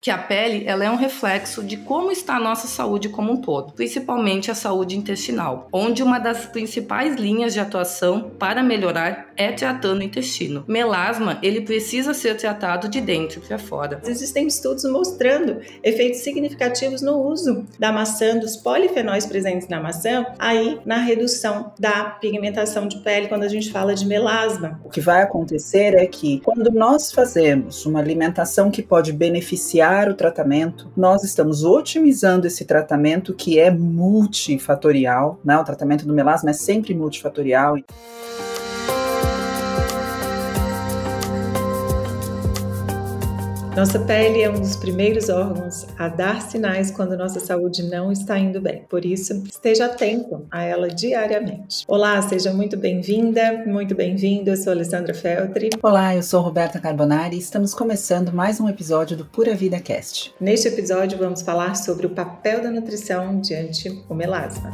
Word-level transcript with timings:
que 0.00 0.10
a 0.10 0.16
pele 0.16 0.64
ela 0.66 0.82
é 0.82 0.90
um 0.90 0.96
reflexo 0.96 1.62
de 1.62 1.76
como 1.76 2.10
está 2.10 2.36
a 2.36 2.40
nossa 2.40 2.66
saúde 2.66 3.10
como 3.10 3.32
um 3.32 3.36
todo, 3.36 3.74
principalmente 3.74 4.50
a 4.50 4.54
saúde 4.54 4.96
intestinal, 4.96 5.68
onde 5.70 6.02
uma 6.02 6.18
das 6.18 6.46
principais 6.46 7.16
linhas 7.16 7.52
de 7.52 7.60
atuação 7.60 8.30
para 8.38 8.62
melhorar 8.62 9.30
é 9.36 9.52
tratando 9.52 10.00
o 10.00 10.02
intestino. 10.02 10.64
Melasma, 10.66 11.38
ele 11.42 11.60
precisa 11.60 12.14
ser 12.14 12.36
tratado 12.36 12.88
de 12.88 12.98
dentro 13.00 13.42
para 13.42 13.58
fora. 13.58 14.00
Existem 14.06 14.46
estudos 14.46 14.84
mostrando 14.84 15.60
efeitos 15.82 16.20
significativos 16.20 17.02
no 17.02 17.18
uso 17.18 17.66
da 17.78 17.92
maçã, 17.92 18.38
dos 18.38 18.56
polifenóis 18.56 19.26
presentes 19.26 19.68
na 19.68 19.80
maçã, 19.80 20.24
aí 20.38 20.80
na 20.86 20.96
redução 20.96 21.74
da 21.78 22.04
pigmentação 22.04 22.88
de 22.88 22.98
pele 23.00 23.28
quando 23.28 23.42
a 23.42 23.48
gente 23.48 23.70
fala 23.70 23.94
de 23.94 24.06
melasma. 24.06 24.80
O 24.82 24.88
que 24.88 25.00
vai 25.00 25.22
acontecer 25.22 25.94
é 25.94 26.06
que 26.06 26.40
quando 26.40 26.70
nós 26.70 27.12
fazemos 27.12 27.84
uma 27.84 28.00
alimentação 28.00 28.70
que 28.70 28.82
pode 28.82 29.12
beneficiar 29.12 29.89
o 30.10 30.14
tratamento, 30.14 30.90
nós 30.96 31.24
estamos 31.24 31.64
otimizando 31.64 32.46
esse 32.46 32.64
tratamento 32.64 33.34
que 33.34 33.58
é 33.58 33.70
multifatorial, 33.70 35.40
né? 35.44 35.58
O 35.58 35.64
tratamento 35.64 36.06
do 36.06 36.14
melasma 36.14 36.50
é 36.50 36.52
sempre 36.54 36.94
multifatorial. 36.94 37.76
Nossa 43.76 44.00
pele 44.00 44.42
é 44.42 44.50
um 44.50 44.60
dos 44.60 44.74
primeiros 44.74 45.28
órgãos 45.28 45.86
a 45.96 46.08
dar 46.08 46.42
sinais 46.42 46.90
quando 46.90 47.16
nossa 47.16 47.38
saúde 47.38 47.84
não 47.84 48.10
está 48.10 48.36
indo 48.36 48.60
bem. 48.60 48.84
Por 48.88 49.04
isso, 49.04 49.44
esteja 49.46 49.86
atento 49.86 50.44
a 50.50 50.62
ela 50.62 50.88
diariamente. 50.88 51.84
Olá, 51.86 52.20
seja 52.20 52.52
muito 52.52 52.76
bem-vinda, 52.76 53.64
muito 53.66 53.94
bem-vindo. 53.94 54.50
Eu 54.50 54.56
sou 54.56 54.72
Alessandra 54.72 55.14
Feltri. 55.14 55.70
Olá, 55.82 56.16
eu 56.16 56.22
sou 56.22 56.42
Roberta 56.42 56.80
Carbonari 56.80 57.36
e 57.36 57.38
estamos 57.38 57.72
começando 57.72 58.32
mais 58.32 58.60
um 58.60 58.68
episódio 58.68 59.16
do 59.16 59.24
Pura 59.24 59.54
Vida 59.54 59.78
Cast. 59.78 60.34
Neste 60.40 60.66
episódio, 60.66 61.16
vamos 61.16 61.40
falar 61.40 61.76
sobre 61.76 62.06
o 62.06 62.10
papel 62.10 62.62
da 62.62 62.70
nutrição 62.70 63.40
diante 63.40 63.88
do 63.88 64.14
melasma. 64.14 64.72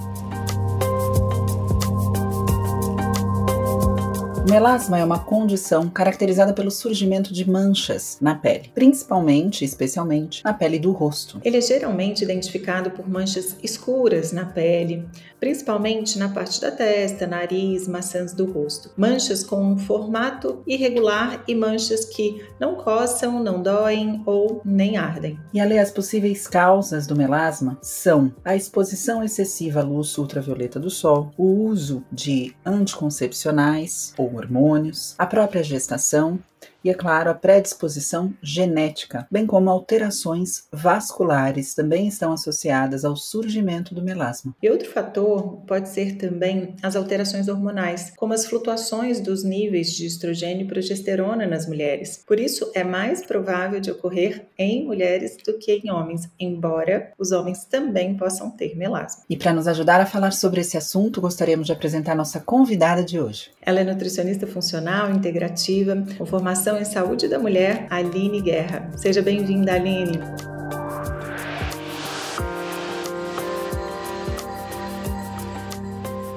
Melasma 4.48 4.97
é 5.00 5.05
uma 5.05 5.19
condição 5.19 5.89
caracterizada 5.89 6.52
pelo 6.52 6.70
surgimento 6.70 7.33
de 7.33 7.50
manchas 7.50 8.16
na 8.20 8.36
pele, 8.36 8.70
principalmente, 8.72 9.64
especialmente, 9.64 10.41
na 10.44 10.55
pele 10.55 10.78
do 10.78 10.92
rosto. 10.92 11.41
Ele 11.44 11.56
é 11.56 11.61
geralmente 11.61 12.22
identificado 12.22 12.92
por 12.92 13.08
manchas 13.08 13.56
escuras 13.61 14.30
na 14.30 14.44
pele, 14.44 15.05
principalmente 15.41 16.16
na 16.16 16.28
parte 16.28 16.61
da 16.61 16.70
testa, 16.70 17.27
nariz, 17.27 17.88
maçãs 17.88 18.33
do 18.33 18.44
rosto. 18.44 18.92
Manchas 18.97 19.42
com 19.42 19.61
um 19.61 19.77
formato 19.77 20.62
irregular 20.64 21.42
e 21.48 21.55
manchas 21.55 22.05
que 22.05 22.41
não 22.60 22.77
coçam, 22.77 23.42
não 23.42 23.60
doem 23.60 24.22
ou 24.25 24.62
nem 24.64 24.97
ardem. 24.97 25.41
E 25.53 25.58
ali 25.58 25.77
as 25.77 25.91
possíveis 25.91 26.47
causas 26.47 27.05
do 27.05 27.16
melasma 27.16 27.78
são 27.83 28.33
a 28.44 28.55
exposição 28.55 29.25
excessiva 29.25 29.81
à 29.81 29.83
luz 29.83 30.16
ultravioleta 30.16 30.78
do 30.78 30.88
sol, 30.88 31.33
o 31.36 31.64
uso 31.64 32.05
de 32.12 32.55
anticoncepcionais 32.64 34.14
ou 34.16 34.35
hormônios, 34.36 35.14
a 35.18 35.26
própria 35.26 35.62
gestação 35.62 36.38
e, 36.86 36.90
é 36.90 36.94
claro, 36.94 37.28
a 37.28 37.34
predisposição 37.34 38.32
genética, 38.40 39.26
bem 39.28 39.44
como 39.44 39.68
alterações 39.68 40.68
vasculares 40.72 41.74
também 41.74 42.06
estão 42.06 42.32
associadas 42.32 43.04
ao 43.04 43.16
surgimento 43.16 43.92
do 43.92 44.04
melasma. 44.04 44.54
E 44.62 44.70
outro 44.70 44.88
fator 44.88 45.62
pode 45.66 45.88
ser 45.88 46.16
também 46.16 46.76
as 46.80 46.94
alterações 46.94 47.48
hormonais, 47.48 48.12
como 48.16 48.32
as 48.32 48.46
flutuações 48.46 49.20
dos 49.20 49.42
níveis 49.42 49.90
de 49.94 50.06
estrogênio 50.06 50.64
e 50.64 50.68
progesterona 50.68 51.44
nas 51.44 51.66
mulheres. 51.66 52.22
Por 52.24 52.38
isso, 52.38 52.70
é 52.72 52.84
mais 52.84 53.26
provável 53.26 53.80
de 53.80 53.90
ocorrer 53.90 54.46
em 54.56 54.86
mulheres 54.86 55.36
do 55.44 55.58
que 55.58 55.72
em 55.72 55.90
homens, 55.90 56.28
embora 56.38 57.10
os 57.18 57.32
homens 57.32 57.64
também 57.64 58.16
possam 58.16 58.48
ter 58.48 58.76
melasma. 58.76 59.24
E 59.28 59.36
para 59.36 59.52
nos 59.52 59.66
ajudar 59.66 60.00
a 60.00 60.06
falar 60.06 60.30
sobre 60.30 60.60
esse 60.60 60.76
assunto, 60.76 61.20
gostaríamos 61.20 61.66
de 61.66 61.72
apresentar 61.72 62.14
nossa 62.14 62.38
convidada 62.38 63.02
de 63.02 63.18
hoje. 63.18 63.50
Ela 63.60 63.80
é 63.80 63.84
nutricionista 63.84 64.46
funcional 64.46 65.10
integrativa, 65.10 65.96
com 66.16 66.25
formação 66.25 66.75
em 66.78 66.84
Saúde 66.84 67.28
da 67.28 67.38
Mulher, 67.38 67.87
Aline 67.91 68.41
Guerra. 68.41 68.91
Seja 68.97 69.22
bem-vinda, 69.22 69.75
Aline. 69.75 70.20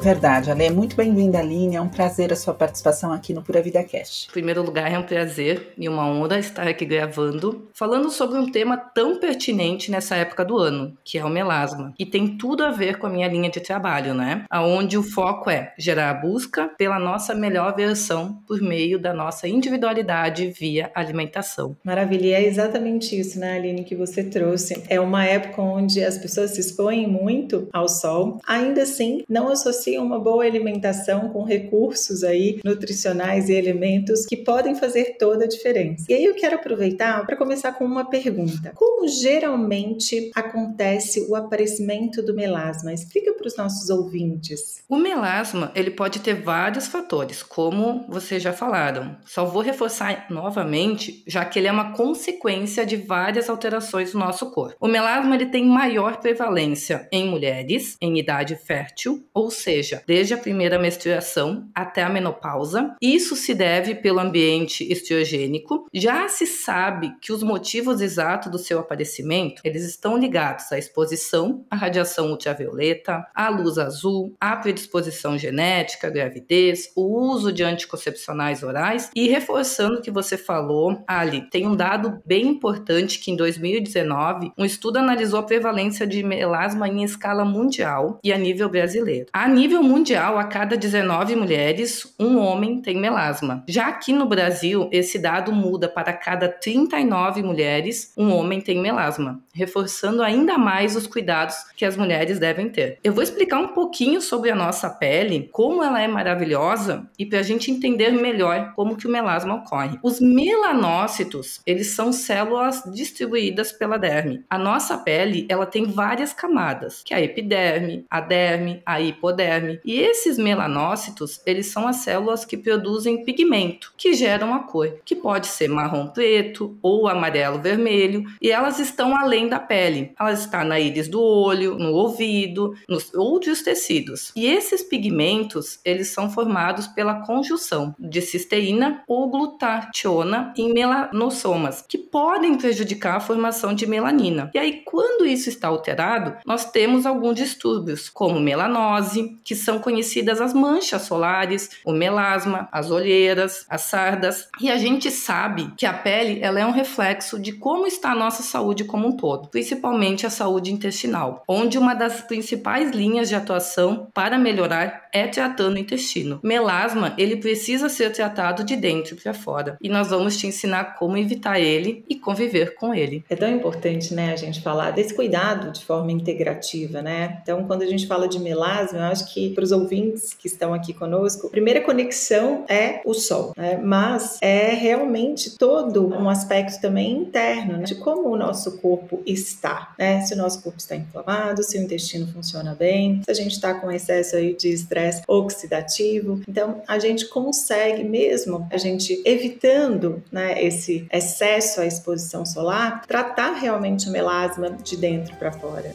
Verdade, 0.01 0.49
Ale, 0.49 0.69
muito 0.69 0.95
bem-vinda, 0.95 1.39
Aline. 1.39 1.75
É 1.75 1.81
um 1.81 1.89
prazer 1.89 2.31
a 2.31 2.35
sua 2.35 2.53
participação 2.53 3.11
aqui 3.11 3.33
no 3.33 3.43
Pura 3.43 3.61
Vida 3.61 3.83
Cast. 3.83 4.29
Em 4.29 4.31
primeiro 4.31 4.63
lugar, 4.63 4.89
é 4.89 4.97
um 4.97 5.03
prazer 5.03 5.73
e 5.77 5.89
uma 5.89 6.07
honra 6.07 6.39
estar 6.39 6.65
aqui 6.65 6.85
gravando, 6.85 7.67
falando 7.73 8.09
sobre 8.09 8.39
um 8.39 8.49
tema 8.49 8.77
tão 8.77 9.19
pertinente 9.19 9.91
nessa 9.91 10.15
época 10.15 10.45
do 10.45 10.57
ano, 10.57 10.97
que 11.03 11.17
é 11.17 11.25
o 11.25 11.29
melasma. 11.29 11.93
E 11.99 12.05
tem 12.05 12.37
tudo 12.37 12.63
a 12.63 12.71
ver 12.71 12.97
com 12.97 13.07
a 13.07 13.09
minha 13.09 13.27
linha 13.27 13.49
de 13.49 13.59
trabalho, 13.59 14.13
né? 14.13 14.45
Onde 14.53 14.97
o 14.97 15.03
foco 15.03 15.49
é 15.49 15.73
gerar 15.77 16.11
a 16.11 16.13
busca 16.13 16.69
pela 16.77 16.97
nossa 16.97 17.35
melhor 17.35 17.75
versão 17.75 18.39
por 18.47 18.61
meio 18.61 18.97
da 18.99 19.13
nossa 19.13 19.49
individualidade 19.49 20.49
via 20.57 20.89
alimentação. 20.95 21.75
Maravilha, 21.83 22.25
e 22.25 22.31
é 22.31 22.45
exatamente 22.45 23.19
isso, 23.19 23.37
né, 23.37 23.57
Aline, 23.57 23.83
que 23.83 23.95
você 23.95 24.23
trouxe. 24.23 24.81
É 24.87 24.99
uma 24.99 25.25
época 25.25 25.61
onde 25.61 26.01
as 26.01 26.17
pessoas 26.17 26.51
se 26.51 26.61
expõem 26.61 27.05
muito 27.05 27.67
ao 27.73 27.89
sol, 27.89 28.39
ainda 28.47 28.83
assim 28.83 29.23
não 29.27 29.49
associam 29.49 29.88
uma 29.97 30.19
boa 30.19 30.43
alimentação 30.43 31.29
com 31.29 31.43
recursos 31.43 32.23
aí 32.23 32.59
nutricionais 32.63 33.49
e 33.49 33.53
elementos 33.53 34.25
que 34.25 34.37
podem 34.37 34.75
fazer 34.75 35.15
toda 35.17 35.45
a 35.45 35.47
diferença. 35.47 36.05
E 36.09 36.13
aí 36.13 36.23
eu 36.23 36.35
quero 36.35 36.55
aproveitar 36.55 37.25
para 37.25 37.37
começar 37.37 37.73
com 37.73 37.85
uma 37.85 38.09
pergunta. 38.09 38.71
Como 38.75 39.07
geralmente 39.07 40.31
acontece 40.35 41.25
o 41.29 41.35
aparecimento 41.35 42.21
do 42.21 42.35
melasma? 42.35 42.93
Explica 42.93 43.33
para 43.33 43.47
os 43.47 43.57
nossos 43.57 43.89
ouvintes. 43.89 44.83
O 44.89 44.97
melasma, 44.97 45.71
ele 45.75 45.91
pode 45.91 46.19
ter 46.19 46.33
vários 46.33 46.87
fatores, 46.87 47.41
como 47.41 48.05
vocês 48.09 48.41
já 48.41 48.51
falaram. 48.51 49.17
Só 49.25 49.45
vou 49.45 49.61
reforçar 49.61 50.27
novamente, 50.29 51.23
já 51.27 51.45
que 51.45 51.59
ele 51.59 51.67
é 51.67 51.71
uma 51.71 51.93
consequência 51.93 52.85
de 52.85 52.97
várias 52.97 53.49
alterações 53.49 54.11
do 54.11 54.19
nosso 54.19 54.51
corpo. 54.51 54.75
O 54.79 54.87
melasma 54.87 55.35
ele 55.35 55.45
tem 55.45 55.65
maior 55.65 56.17
prevalência 56.17 57.07
em 57.11 57.27
mulheres 57.27 57.95
em 58.01 58.17
idade 58.19 58.55
fértil, 58.55 59.23
ou 59.33 59.49
seja, 59.49 59.78
seja, 59.79 60.03
desde 60.05 60.33
a 60.33 60.37
primeira 60.37 60.77
menstruação 60.77 61.67
até 61.73 62.03
a 62.03 62.09
menopausa. 62.09 62.95
Isso 63.01 63.35
se 63.35 63.53
deve 63.53 63.95
pelo 63.95 64.19
ambiente 64.19 64.89
estrogênico. 64.91 65.87
Já 65.93 66.27
se 66.27 66.45
sabe 66.45 67.13
que 67.21 67.31
os 67.31 67.43
motivos 67.43 68.01
exatos 68.01 68.51
do 68.51 68.57
seu 68.57 68.79
aparecimento, 68.79 69.61
eles 69.63 69.83
estão 69.85 70.17
ligados 70.17 70.71
à 70.71 70.77
exposição 70.77 71.65
à 71.69 71.75
radiação 71.75 72.29
ultravioleta, 72.31 73.25
à 73.33 73.49
luz 73.49 73.77
azul, 73.77 74.35
à 74.39 74.55
predisposição 74.55 75.37
genética, 75.37 76.09
gravidez, 76.09 76.91
o 76.95 77.31
uso 77.31 77.51
de 77.51 77.63
anticoncepcionais 77.63 78.63
orais 78.63 79.09
e 79.15 79.27
reforçando 79.27 79.97
o 79.97 80.01
que 80.01 80.11
você 80.11 80.37
falou, 80.37 81.03
Ali, 81.07 81.49
tem 81.49 81.67
um 81.67 81.75
dado 81.75 82.21
bem 82.25 82.47
importante 82.47 83.19
que 83.19 83.31
em 83.31 83.35
2019 83.35 84.51
um 84.57 84.65
estudo 84.65 84.97
analisou 84.97 85.39
a 85.39 85.43
prevalência 85.43 86.05
de 86.05 86.23
melasma 86.23 86.87
em 86.87 87.03
escala 87.03 87.45
mundial 87.45 88.19
e 88.23 88.33
a 88.33 88.37
nível 88.37 88.69
brasileiro. 88.69 89.27
A 89.31 89.47
nível 89.47 89.68
mundial, 89.77 90.37
a 90.37 90.45
cada 90.45 90.75
19 90.75 91.35
mulheres, 91.35 92.15
um 92.19 92.37
homem 92.37 92.81
tem 92.81 92.97
melasma. 92.97 93.63
Já 93.67 93.87
aqui 93.87 94.13
no 94.13 94.25
Brasil, 94.25 94.89
esse 94.91 95.19
dado 95.19 95.51
muda 95.51 95.87
para 95.87 96.13
cada 96.13 96.47
39 96.47 97.43
mulheres, 97.43 98.13
um 98.17 98.31
homem 98.31 98.61
tem 98.61 98.79
melasma, 98.79 99.39
reforçando 99.53 100.23
ainda 100.23 100.57
mais 100.57 100.95
os 100.95 101.05
cuidados 101.05 101.55
que 101.75 101.85
as 101.85 101.97
mulheres 101.97 102.39
devem 102.39 102.69
ter. 102.69 102.97
Eu 103.03 103.13
vou 103.13 103.23
explicar 103.23 103.59
um 103.59 103.69
pouquinho 103.69 104.21
sobre 104.21 104.49
a 104.49 104.55
nossa 104.55 104.89
pele, 104.89 105.49
como 105.51 105.83
ela 105.83 106.01
é 106.01 106.07
maravilhosa 106.07 107.09
e 107.17 107.25
para 107.25 107.39
a 107.39 107.43
gente 107.43 107.71
entender 107.71 108.11
melhor 108.11 108.73
como 108.75 108.95
que 108.95 109.07
o 109.07 109.11
melasma 109.11 109.55
ocorre. 109.55 109.99
Os 110.01 110.19
melanócitos, 110.19 111.61
eles 111.65 111.87
são 111.87 112.11
células 112.11 112.81
distribuídas 112.93 113.71
pela 113.71 113.97
derme. 113.97 114.43
A 114.49 114.57
nossa 114.57 114.97
pele, 114.97 115.45
ela 115.49 115.65
tem 115.65 115.85
várias 115.85 116.33
camadas, 116.33 117.01
que 117.03 117.13
é 117.13 117.17
a 117.17 117.21
epiderme, 117.21 118.05
a 118.09 118.21
derme, 118.21 118.81
a 118.85 119.01
hipoderme, 119.01 119.49
e 119.83 119.99
esses 119.99 120.37
melanócitos, 120.37 121.41
eles 121.45 121.67
são 121.67 121.87
as 121.87 121.97
células 121.97 122.45
que 122.45 122.57
produzem 122.57 123.23
pigmento, 123.23 123.93
que 123.97 124.13
geram 124.13 124.53
a 124.53 124.59
cor, 124.59 124.99
que 125.05 125.15
pode 125.15 125.47
ser 125.47 125.67
marrom 125.67 126.07
preto 126.07 126.77
ou 126.81 127.07
amarelo 127.07 127.61
vermelho, 127.61 128.23
e 128.41 128.51
elas 128.51 128.79
estão 128.79 129.15
além 129.15 129.47
da 129.47 129.59
pele. 129.59 130.13
Elas 130.19 130.41
estão 130.41 130.63
na 130.63 130.79
íris 130.79 131.07
do 131.07 131.21
olho, 131.21 131.77
no 131.77 131.93
ouvido, 131.93 132.73
nos 132.87 133.13
outros 133.13 133.61
tecidos. 133.61 134.31
E 134.35 134.45
esses 134.45 134.83
pigmentos, 134.83 135.79
eles 135.83 136.09
são 136.09 136.29
formados 136.29 136.87
pela 136.87 137.25
conjunção 137.25 137.95
de 137.99 138.21
cisteína 138.21 139.03
ou 139.07 139.29
glutationa 139.29 140.53
em 140.57 140.73
melanossomas, 140.73 141.83
que 141.87 141.97
podem 141.97 142.55
prejudicar 142.55 143.17
a 143.17 143.19
formação 143.19 143.73
de 143.73 143.85
melanina. 143.85 144.51
E 144.53 144.57
aí, 144.57 144.81
quando 144.85 145.25
isso 145.25 145.49
está 145.49 145.67
alterado, 145.67 146.35
nós 146.45 146.69
temos 146.71 147.05
alguns 147.05 147.35
distúrbios, 147.35 148.09
como 148.09 148.39
melanose, 148.39 149.37
que 149.49 149.55
são 149.55 149.79
conhecidas 149.79 150.39
as 150.39 150.53
manchas 150.53 151.01
solares, 151.01 151.71
o 151.83 151.91
melasma, 151.91 152.69
as 152.71 152.91
olheiras, 152.91 153.65
as 153.67 153.81
sardas. 153.81 154.47
E 154.61 154.69
a 154.69 154.77
gente 154.77 155.09
sabe 155.09 155.73
que 155.75 155.87
a 155.87 155.93
pele 155.93 156.39
ela 156.39 156.59
é 156.59 156.65
um 156.67 156.71
reflexo 156.71 157.39
de 157.39 157.53
como 157.53 157.87
está 157.87 158.11
a 158.11 158.15
nossa 158.15 158.43
saúde 158.43 158.83
como 158.83 159.07
um 159.07 159.17
todo, 159.17 159.49
principalmente 159.49 160.23
a 160.23 160.29
saúde 160.29 160.71
intestinal, 160.71 161.43
onde 161.47 161.79
uma 161.79 161.95
das 161.95 162.21
principais 162.21 162.91
linhas 162.91 163.27
de 163.27 163.33
atuação 163.33 164.07
para 164.13 164.37
melhorar 164.37 165.09
é 165.11 165.25
tratando 165.25 165.77
o 165.77 165.79
intestino. 165.79 166.39
Melasma, 166.43 167.15
ele 167.17 167.37
precisa 167.37 167.89
ser 167.89 168.11
tratado 168.11 168.63
de 168.63 168.75
dentro 168.75 169.15
para 169.15 169.33
fora. 169.33 169.79
E 169.81 169.89
nós 169.89 170.09
vamos 170.09 170.37
te 170.37 170.45
ensinar 170.45 170.95
como 170.99 171.17
evitar 171.17 171.59
ele 171.59 172.05
e 172.07 172.15
conviver 172.15 172.75
com 172.75 172.93
ele. 172.93 173.23
É 173.27 173.35
tão 173.35 173.49
importante, 173.49 174.13
né, 174.13 174.31
a 174.31 174.35
gente 174.35 174.61
falar 174.61 174.91
desse 174.91 175.15
cuidado 175.15 175.71
de 175.71 175.83
forma 175.83 176.11
integrativa, 176.11 177.01
né? 177.01 177.39
Então, 177.41 177.63
quando 177.65 177.81
a 177.81 177.87
gente 177.87 178.05
fala 178.05 178.27
de 178.27 178.37
melasma, 178.37 178.99
eu 178.99 179.05
acho 179.05 179.33
que 179.33 179.38
para 179.47 179.63
os 179.63 179.71
ouvintes 179.71 180.33
que 180.33 180.47
estão 180.47 180.73
aqui 180.73 180.93
conosco, 180.93 181.47
a 181.47 181.49
primeira 181.49 181.81
conexão 181.81 182.65
é 182.67 183.01
o 183.05 183.13
sol, 183.13 183.53
né? 183.55 183.77
Mas 183.77 184.37
é 184.41 184.73
realmente 184.73 185.57
todo 185.57 186.07
um 186.07 186.29
aspecto 186.29 186.81
também 186.81 187.11
interno, 187.11 187.77
né? 187.77 187.83
De 187.83 187.95
como 187.95 188.29
o 188.29 188.35
nosso 188.37 188.77
corpo 188.79 189.21
está, 189.25 189.93
né? 189.97 190.21
Se 190.21 190.33
o 190.33 190.37
nosso 190.37 190.61
corpo 190.61 190.79
está 190.79 190.95
inflamado, 190.95 191.63
se 191.63 191.77
o 191.77 191.81
intestino 191.81 192.27
funciona 192.27 192.75
bem, 192.75 193.21
se 193.23 193.31
a 193.31 193.33
gente 193.33 193.53
está 193.53 193.73
com 193.73 193.89
excesso 193.91 194.35
aí 194.35 194.55
de 194.55 194.69
estresse 194.69 195.21
oxidativo. 195.27 196.41
Então, 196.47 196.81
a 196.87 196.99
gente 196.99 197.27
consegue 197.27 198.03
mesmo, 198.03 198.67
a 198.71 198.77
gente 198.77 199.21
evitando 199.25 200.21
né, 200.31 200.61
esse 200.63 201.07
excesso 201.11 201.81
à 201.81 201.85
exposição 201.85 202.45
solar, 202.45 203.05
tratar 203.05 203.53
realmente 203.53 204.09
o 204.09 204.11
melasma 204.11 204.71
de 204.71 204.97
dentro 204.97 205.35
para 205.35 205.51
fora. 205.51 205.93